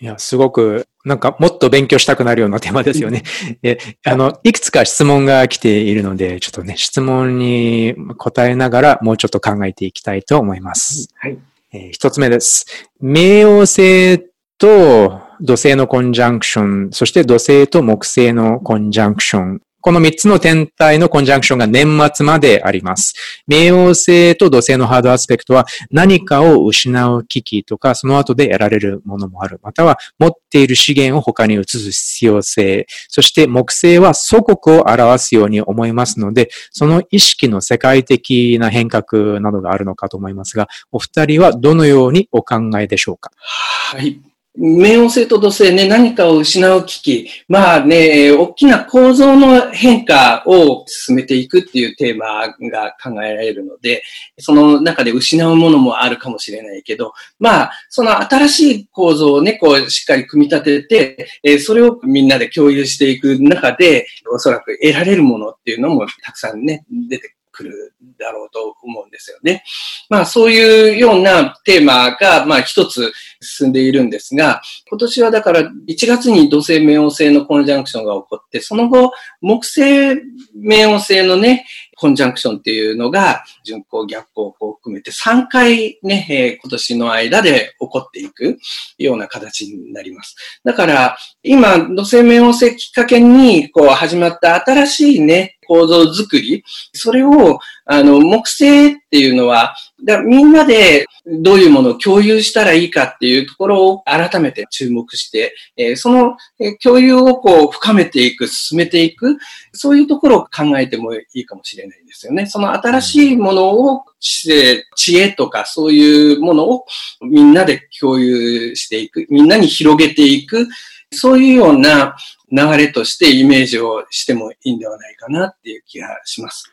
[0.01, 3.21] いや、すごく、なんかもっと勉強したくなるようなテーマですよね。
[3.61, 11.07] え、あの、いくつか質問が来ているので、ちょっとね、質問に答えながらもうちょっと考えていきたいと思います。
[11.17, 11.37] はい。
[11.71, 12.65] えー、一つ目です。
[13.01, 14.19] 冥王星
[14.57, 19.61] と土星のコンジャンクション、そして土星と木星のコンジャンクション。
[19.81, 23.13] この3つの天体のコンジャンクションが年末まであります。
[23.49, 29.59] 冥王星と土星のハードアスペクトは何かを失う危機とか、その後で得られるものもある。
[29.63, 32.85] または持っている資源を他に移す必要性。
[33.07, 43.31] そして木星は祖国を表すように思いますので、その意識の世界的な変革などがあるのかと思いますが、お二人はどのようにお考えでしょうか？
[43.35, 44.21] はい。
[44.59, 47.29] 冥王星と土星ね、何かを失う危機。
[47.47, 54.03] まあね、大きな構造の変化を進めていくっていうテーマが考えられるので、
[54.39, 69.63] その中で失うものもあるかもしれないけど、まあ、その新しい構造をね、こう、しっかり組み立てて、えそれをみんなで共有していく中で、おそらく得られるものっていうのもたくさんね、出てくるだろうと思うんですよね。
[70.09, 75.71] まあそういうようなテーマが、まあ一つ進んでいるんですが、今年はだから1
[76.07, 81.65] 月に土星冥王星のコンジャンクションが起こって、その後、木星冥王星のね、
[82.01, 88.57] コンジャンクションっていうのが、巡行逆行を含めて3回ね、えー、今年の間で起こっていく
[88.97, 90.35] ような形になります。
[90.63, 106.35] だから、今、土星冥王星きっかけに、こう始まった新しいね、構造づくり、それを、あの、木星っていうのは、だみんなでどういうものを共有したらいいかっていうところを改めて注目して、え、その、
[106.83, 109.37] 共有をこう深めていく、進めていく、
[109.71, 112.47] そういうところを考えてもいいかもしれないですよね。
[112.47, 116.85] その新しいものを知恵、知恵とかそういうものを
[117.21, 120.67] みんなで共有していく、みんなに広げていく、
[121.13, 122.15] そういうような
[122.51, 126.69] 流れとしてイメージをしてもいいんではないかなっていう気がします。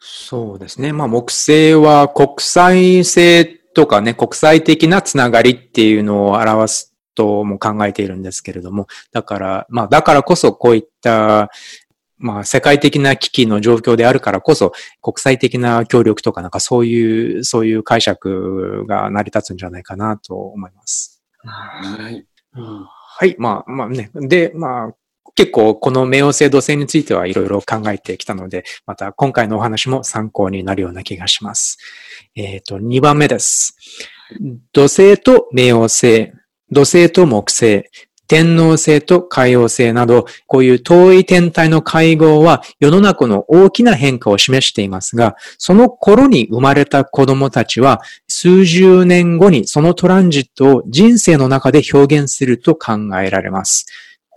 [0.00, 0.92] そうですね。
[0.92, 11.50] まあ、木星は国際性とかね、国際的なつながりっていうのを表すとも考えているんですけれども、だから、まあ、だからこそこういった、
[12.16, 14.72] まあ、世界的な危機の状況であるからこそ、
[15.02, 21.22] 国際的な協力とかなんかそういう、そういう解釈が成り立つんじゃないかなと思います。
[21.44, 22.26] はい。
[22.54, 23.36] うん、はい。
[23.38, 24.10] まあ、まあね。
[24.14, 24.94] で、まあ、
[25.38, 31.78] 結構この冥王星土星についてはいろいろ考えてきたので、また今回のお話も参考になるような気がします。
[32.34, 33.76] えっ、ー、と、2番目です。
[34.72, 36.32] 土星と冥王星、
[36.72, 37.84] 土星と木星、
[38.26, 53.86] 天王星と海王星など、こういう遠い天体の会合は世の中の大きな変化を示していますが、その頃に生まれた子供たちは、数十年後にそのトランジットを人生の中で表現すると考えられます。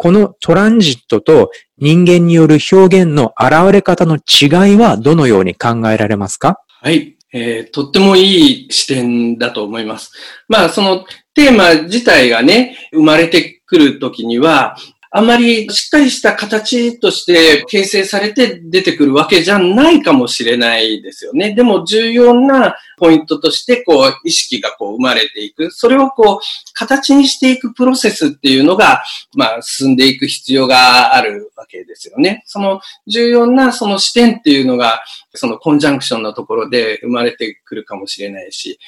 [0.02, 6.60] このトランジットと人間による表現の現れ方の違いはどのように考えられますか？
[6.82, 7.18] はい。
[7.32, 10.12] えー、とってもいい視点だと思います。
[10.48, 14.76] まあ、そのテーマ自体がね、生まれてくるときには、
[15.14, 21.54] あまりしっかりした形として形成されて出てくるわけじゃないかもしれないですよね。
[21.54, 25.70] でも重要なポイントとして、こう、意識がこう生まれていく。
[25.72, 26.40] それをこう、
[26.74, 29.04] 形にしていくプロセスっていうのが、
[29.36, 32.44] まあ、進んでいく必要があるわけですよね。
[32.46, 35.02] その重要なその視点っていうのが、
[35.34, 38.80] そのコンジャンクションのところで生まれてくるかもしれないし、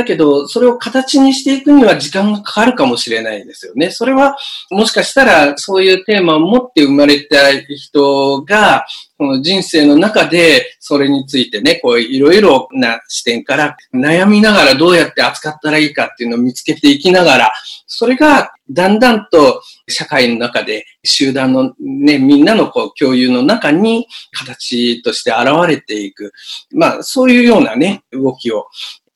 [0.00, 3.90] だけど、それを形にしていくには時間がかかるかもしれないですよね。
[3.90, 4.36] それは、
[4.70, 8.86] もしかしたら、そういうテーマを持って生まれた人が、
[9.18, 17.52] この人生の中で、それについてね、こう、いろいろな視点から悩みながらどうやって扱ったらいいかっていうのを見つけていきながら、
[17.86, 26.32] それがだんだんと社会の中で集団のね、みんなのこう共有の中に形として現れていく。
[26.72, 28.68] まあ、そういうようなね、動きを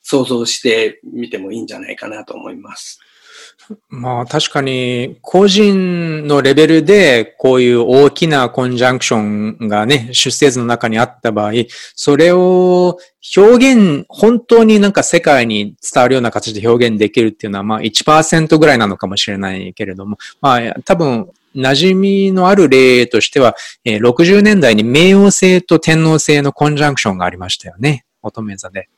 [0.04, 3.00] 想像してみてもいいんじゃないかなと思います。
[3.88, 9.16] まあ確かに個人のレベルでこういう大きなコンジャンクショ
[9.64, 11.52] ンがね、出生図の中にあった場合、
[11.94, 12.98] それを
[13.36, 28.04] 表現、本当になんか世界に伝わるような形で表現できるっていうのはまあ1%ぐらいなのかもしれないけれども、まあ多分馴染みのある例としては、60年代に冥王星と天王星のコンジャンクションがありましたよね。
[28.22, 28.88] 乙女座で。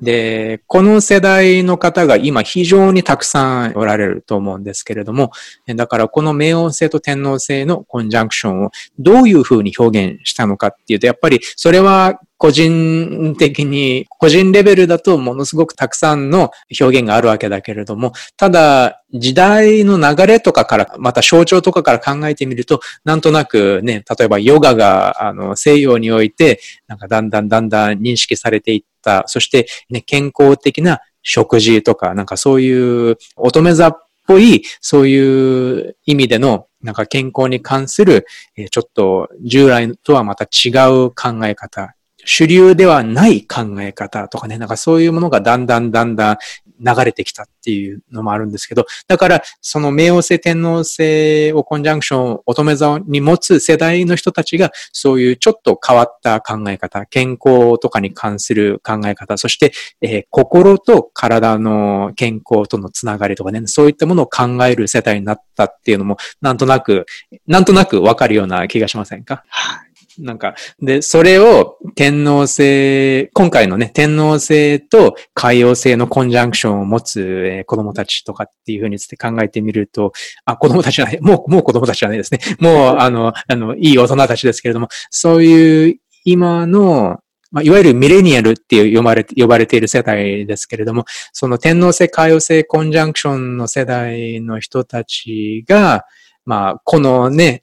[0.00, 5.30] で、この世代の方が今非常にたくさんおられると思うんですけれども、
[5.66, 38.26] だからこの冥王星と天王星のコンジャンクションをどういうふうに表現したのかっていうと、やっぱりそれは個人的に、個人レベルだとものすごくたくさんの表現があるわけだけれども、ただ、時代の流れとかから、また象徴とかから考えてみると、なんとなくね、例えばヨガが、あの、西洋において、なんかだんだんだんだん認識されていった、そしてね、健康的な食事とか、なんかそういう乙女座っぽい、そういう意味での、なんか健康に関する、
[38.70, 41.94] ちょっと従来とはまた違う考え方、
[42.24, 46.36] 主流ではない考え方とかね、なんかそういうものがだんだんだんだん
[46.80, 67.06] 流れてきたっていうのもあるんですけど、だからその冥王星天皇星をコンジャンクション乙女座に持つ世代の人たちがそういうちょっと変わった考え方、健康とかに関する考え方、そして、えー、心と体の健康とのつながりとかね、そういったものを考える世代になったっていうのもなんとなく、
[67.46, 69.44] なんとなくわかるような気がしませんか？
[69.48, 69.93] はい。
[70.18, 80.12] なんか、で、それを天皇星、今回のね、天皇星と海王星のコンジャンクションを持つ、えー、子供たちとかっていうふうにつって考えてみると、
[80.44, 82.40] あ、子供たちじゃない、 もう、もう子供たちじゃないですね。
[82.60, 87.18] もう、あの、あの、いい大人たちですけれども、そういう今の、
[87.50, 96.04] まあ、いわゆるミレニアルっていう呼ばれ呼ばれている世代ですけれども、その天皇星、海王星コンジャンクションの世代の人たちが、
[96.44, 97.62] まあ、このね、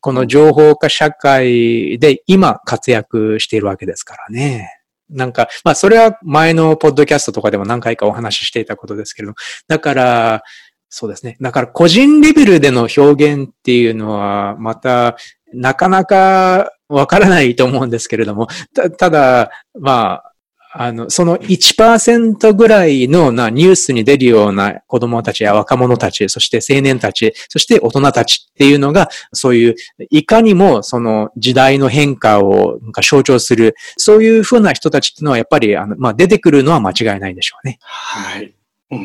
[0.00, 4.80] この情報化社会で今活躍しているわけですからね。
[5.10, 9.36] なんか、まあそれは前のポッドキャストとかでも何回かお話ししていたことですけれども、
[9.68, 10.42] だから、
[10.88, 11.36] そうですね。
[11.40, 15.16] だから個人レベルでの表現っていうのは、また、
[15.52, 20.29] なかなかわからないと思うんですけれども、たただ、まあ、
[20.72, 29.74] あの、その1%ぐらいのなニュースに出るような子供たちや若者たち、そして青年たち、そして大人たちっていうのが、そういう、
[30.10, 37.78] いかにもその時代の変化を象徴する、そういうふうな人たちっていうのはやっぱり、あの、まあ、出てくるのは間違いないんでしょうね。
[37.80, 38.54] はい。
[38.90, 38.96] う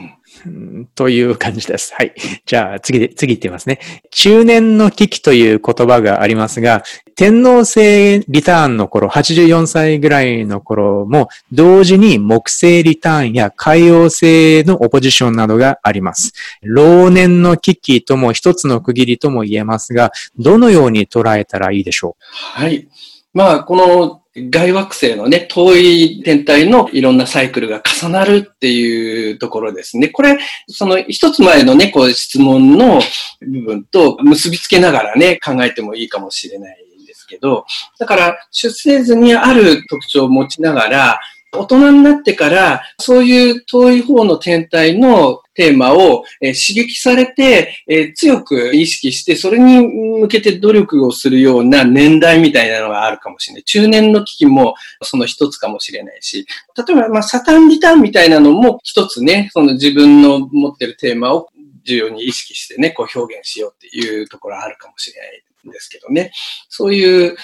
[0.49, 0.87] ん。
[0.95, 1.93] という感じです。
[1.93, 2.13] はい。
[2.45, 3.79] じゃあ次で、次言ってみますね。
[4.09, 6.83] 中年の危機という言葉がありますが、
[7.15, 16.33] 天皇制リターンの頃、84歳ぐらいの頃も、同時に木星リターンや海王星のオポジションなどがあります。
[16.63, 22.23] 老年の危機とも一つの区切りとも言えますが、どのように捉えたらいいでしょう？
[22.59, 22.87] はい。
[23.33, 30.09] まあ、この外惑星のね、遠い天体のいろんなサイクルが重なるっていうところですね。
[30.09, 32.99] これ、その一つ前のね、こう質問の
[33.39, 37.65] 部分と結びつけながらね、考えてもいいかもしれないんですけど、
[37.97, 41.19] だから出生図にある特徴を持ちながら、
[41.57, 49.87] 大人になってから、そういう遠い方の天体のテーマを、え刺激されて、え強く意識して、それに
[50.19, 53.63] 向けて努力をするような年代みたいなのがあるかもしれない。
[53.63, 56.45] 中年の危機もその一つかもしれないし、
[56.77, 61.49] 例えば、まあ、サタンリターンみたいなのも一つね、その自分の持ってるテーマを
[61.85, 66.31] 重要に意識してね、こう表現しようっていうところあるかもしれないんですけどね。
[66.69, 67.37] そういう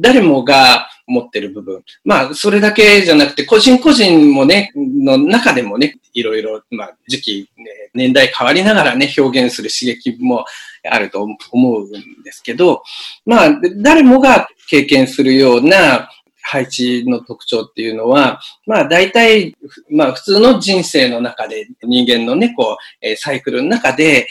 [0.00, 1.82] 誰もが持ってる部分。
[2.04, 7.64] まあ、それだけじゃなくて、個人個人もね、の中でもね、いろいろ、まあ、時期、ね、
[7.94, 10.44] 年代変わりながらね、表現する刺激も
[10.88, 12.82] あると思うんですけど、
[13.24, 16.10] まあ、誰もが経験するような
[16.42, 19.56] 配置の特徴っていうのは、まあ、大体、
[19.90, 24.26] まあ、普通の人生の中で、人間のね、こう、サイクルの中で、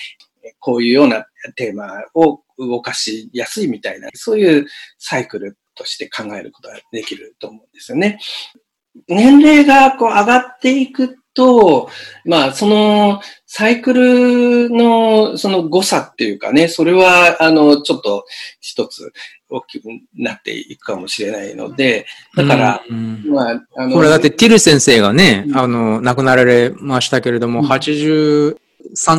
[0.59, 1.25] こういうような
[1.55, 4.65] テーマを動かしやすいみたいな、そういう
[4.97, 8.19] サイクルとして考えることができると思うんですよね。
[9.07, 11.89] 年齢がこう上がっていくと、
[12.23, 18.25] まあ、そのサイクルのその誤差っていうかね、それは、あの、ちょっと
[18.61, 19.11] 一つ
[19.49, 19.85] 大きく
[20.15, 23.95] なっていくかもしれないので、だから、うんうん、まあ、あの。
[23.95, 28.55] これだってティル先生がね、うん、あの、亡くなられましたけれども、83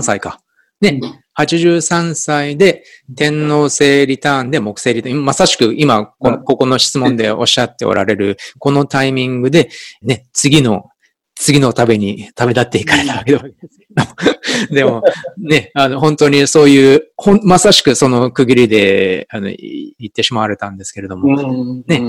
[0.03, 0.41] 歳か。
[0.81, 1.01] ね、
[1.39, 2.85] 83歳で
[3.15, 5.25] 天皇制リターンで木星リターン。
[5.25, 9.69] まさしく今こ、ここの質問でおっしゃっておられる、このタイミングで、
[10.03, 10.89] ね、次の、
[11.35, 13.87] 次の食べに旅立っていかれたわけですけ
[14.69, 14.73] ど。
[14.75, 15.03] でも、
[15.37, 22.03] ね、あの、本当にそういう、ほん、まさしくその区切りで、あの、言ってしまわれたんですけれども、ね、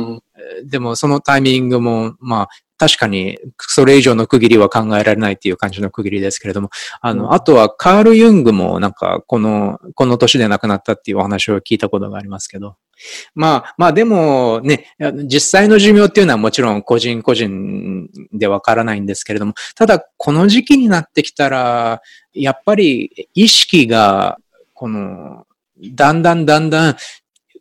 [0.64, 6.70] でもそのタイミングも、まあ、確かに、それ以上の区切りは考えられないっていう感じの区切りですけれども、
[7.02, 12.76] あの、うん、あとはカール・ユングもなんか、この、この年で亡くなったっていうお話を聞いたことがありますけど、
[13.36, 22.02] まあ、まあでもね、実際の寿命っていうのはもちろん個人個人でわからないんですけれども、ただこの時期になってきたら、
[22.34, 24.38] やっぱり意識が、
[24.74, 25.46] この、
[25.94, 26.96] だんだんだんだん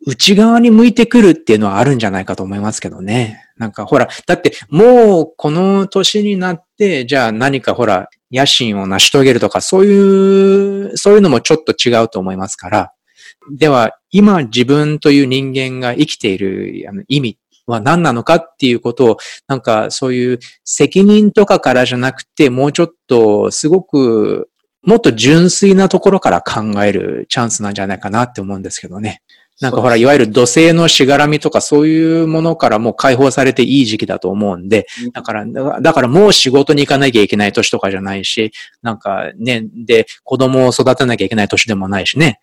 [0.05, 3.46] 内側に向いてくるっていうのはあるんじゃないかと思いますけどね。
[3.57, 12.91] なんかほら、だってもうこの年になって、じゃあ何かほら、野心を成し遂げるとか、そういう、そういうのもちょっと違うと思いますから。
[13.51, 24.49] では、今自分という人間が生きている意味は何なのかっていうことを、なんかそういう責任とかからじゃなくて、もうちょっとすごく、
[24.83, 29.21] もっと純粋なところから考えるチャンスなんじゃないかなって思うんですけどね。
[29.59, 35.45] なんかほら、いわゆる土星のしがらみとかそういうものからもう解放されていい時期だと思うんで、だから、
[35.81, 38.51] だからもう仕事に行かなきゃいけない年とかじゃないし、
[38.83, 42.39] なんかね、で、子供を育てなきゃいけない年でもないしね。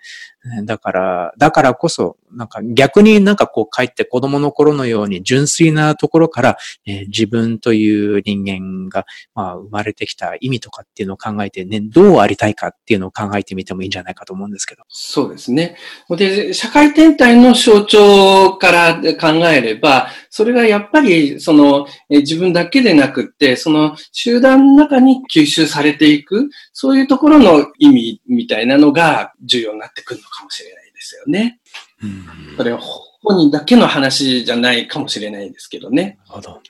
[0.65, 14.83] だから、だからこそ、なんか逆になんかこう帰って子供の頃のように純粋なところから、えー、自分という人間が、まあ、生まれてきた意味とかっていうのを考えてね、どうありたいかっていうのを考えてみてもいいんじゃないかと思うんですけど。
[14.89, 15.77] そうですね。
[16.11, 31.61] で、社会天体の象徴から考えれば、それがやっぱり、その、えー、自分だけでなくって、その集団の中に吸収されていく、そういうところの意味みたいなのが重要になってくるのかもしれないですよね。
[32.03, 36.19] うん、それは本人だけの話じゃないかもしれないですけどね。
[36.27, 36.61] なるほど。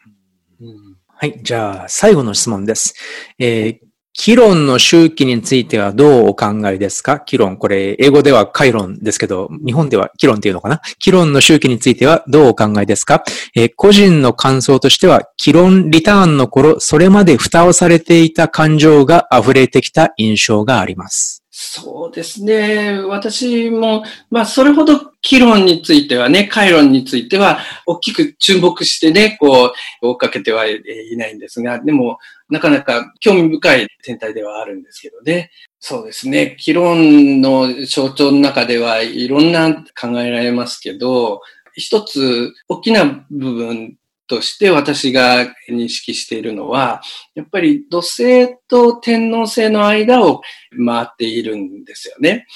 [0.63, 1.41] うん、はい。
[1.45, 2.95] じゃあ、最後の質問です。
[3.39, 3.87] えー、
[4.17, 7.19] キロンの周期についてはどうお考えですか？
[7.19, 10.81] キロン、これ、英語ではカイロンですけど、日本ではキロンっていうのかな？
[11.01, 13.25] キロンの周期についてはどうお考えですか、
[13.57, 21.44] えー、個人の感想としては、キロンリターンの頃、それまで蓋をされていた感情が溢れてきた印象があります。
[21.67, 23.01] そうですね。
[23.01, 30.83] 私も、まあ、それほど議論についてはね、回論については、大きく注目してね、こう、追っかけてはい
[31.17, 32.19] ないんですが、でも、
[32.51, 35.51] なかなか興味深い天体ではあるんですけどね。
[35.81, 36.57] そうですね。
[36.61, 41.41] 議論の象徴の中ではいろんな考えられますけど、
[41.73, 43.97] 一つ大きな部分
[44.27, 47.03] として私が認識しているのは、
[47.35, 50.41] やっぱり土星と天皇星の間を
[50.87, 52.47] 回っているんですよね。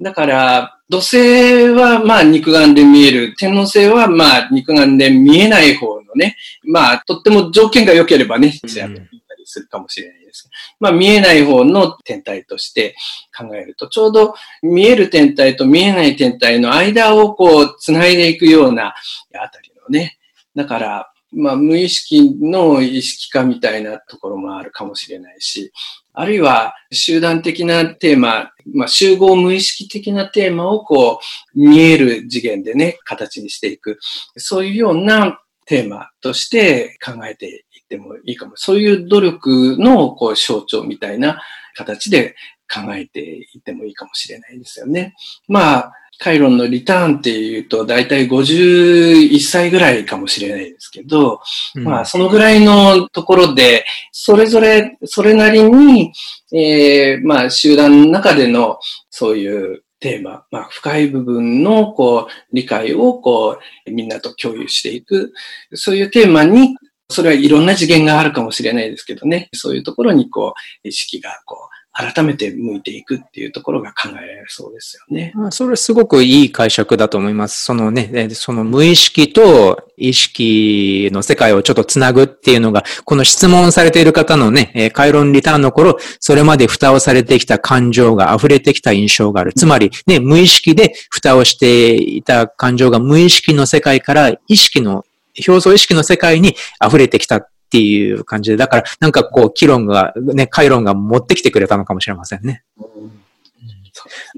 [0.00, 10.50] だから、土星はまあ肉眼で見える、天皇星はまあ肉眼で見えない方のね、まあとっても条件が良ければね、調べたりするかもしれないです。
[10.78, 12.94] まあ見えない方の天体として
[13.36, 20.18] 考えると、ちょうど見える天体と見えない天体の間をこう繋いでいくようなあたりのね、
[20.56, 25.72] だから、まあ、無意識の意識化みたいなところもあるかもしれないし、
[26.14, 31.20] あるいは集団的なテーマ、まあ、集合無意識的なテーマをこ
[31.54, 33.98] う、見える次元でね、形にしていく。
[34.36, 38.52] そういうようなテーマとして考えていってもいいかも。
[38.56, 41.42] そういう努力のこう象徴みたいな
[41.74, 42.34] 形で
[42.72, 45.14] 考えていってもいいかもしれないですよね。
[45.48, 51.40] まあ、カイロンのリターンっていうと、だいたい51歳ぐらいかもしれないですけど、
[51.74, 56.12] うん、まあ、そのぐらいのところで、それぞれ、それなりに、
[56.52, 58.78] えー、まあ、集団の中での、
[59.10, 65.32] そういうテーマ、まあ、深い部分の、こう、理解を、こう、みんなと共有していく。
[65.74, 66.76] そういうテーマに、
[67.08, 69.48] それはいろんな次元があるかもしれないですけどね。
[69.52, 70.54] そういうところに、こ
[70.84, 75.32] う、意識が、こう、改めて向いていくっていうところが考えられるそうですよね。
[75.50, 77.64] それすごくいい解釈だと思います。
[77.64, 89.54] そのね、その無意識と意識の世界をちょっとつなぐっていうのが、この質問されている方のね、回論リターンの頃、それまで蓋をされてきた感情が溢れてきた印象がある。
[89.54, 95.06] つまり、ね、無意識で蓋をしていた感情が無意識の世界から意識の
[95.48, 102.64] 表層意識の世界に溢れてきたていう感じで、だからなんかこう、議論が、ね、回論が持ってきてくれたのかもしれませんね。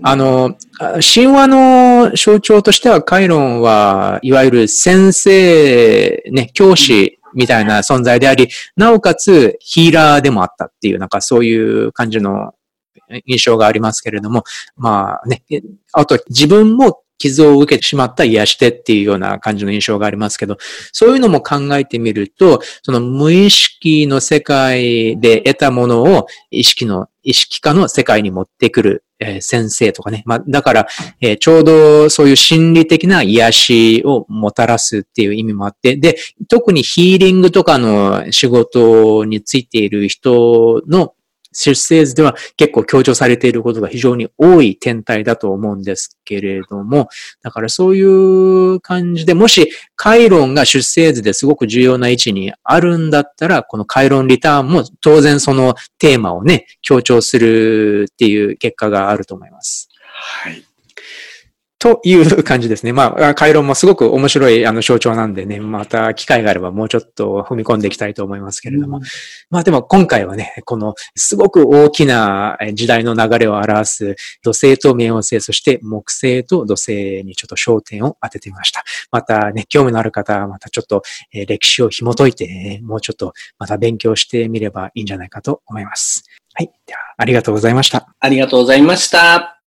[0.03, 0.57] あの、
[1.15, 12.55] 神話の象徴としては、カイロンは、いわゆる先生、ね、教師みたいな存在であり、なおかつヒーラーでもあったっていう、なんかそういう感じの
[13.27, 14.45] 印象がありますけれども、
[14.77, 15.43] まあね、
[15.93, 20.57] あと自分も傷を受けてしまった癒してっていうような感じの印象がありますけど、
[20.93, 30.23] そういうのも考えてみると、その無意識の世界で得たものを意識の、意識化の世界に持ってくる、えー、先生とかね。
[30.25, 30.87] まあ、だから、
[31.21, 36.17] えー、ちょうどそういう心理的な癒しをもたらすっていう意味もあって、で、
[36.49, 41.15] 特にヒーリングとかの仕事についている人の
[41.59, 47.09] 出生図では結構強調されていることが非常に多い天体だと思うんですけれども、
[47.43, 59.89] だからそういう感じで、もしカイロンが出生図ですごく重要な位置にあるんだったら、このカイロンリターンも当然そのテーマをね、強調するっていう結果があると思います。
[60.01, 60.68] はい。
[61.81, 62.93] という感じですね。
[62.93, 68.97] まあ、回路もすごく面白いあの象徴なんでね、また機会があればもうちょっと踏み込んでいきたいと思いますけれども。
[68.97, 69.03] うん、
[69.51, 78.83] まあでも今回はね、このすごく大きな時代の流れを表す土星と冥王星、そして木星と土星にちょっと焦点を当ててみました。
[79.13, 81.03] またね、興味のある方はまたちょっと
[81.33, 86.25] 歴史を紐解いて、もうちょっとまた勉強してみればいいんじゃないかと思います。
[86.55, 86.73] はい。
[86.87, 88.13] では、ありがとうございました。
[88.19, 89.58] ありがとうございました。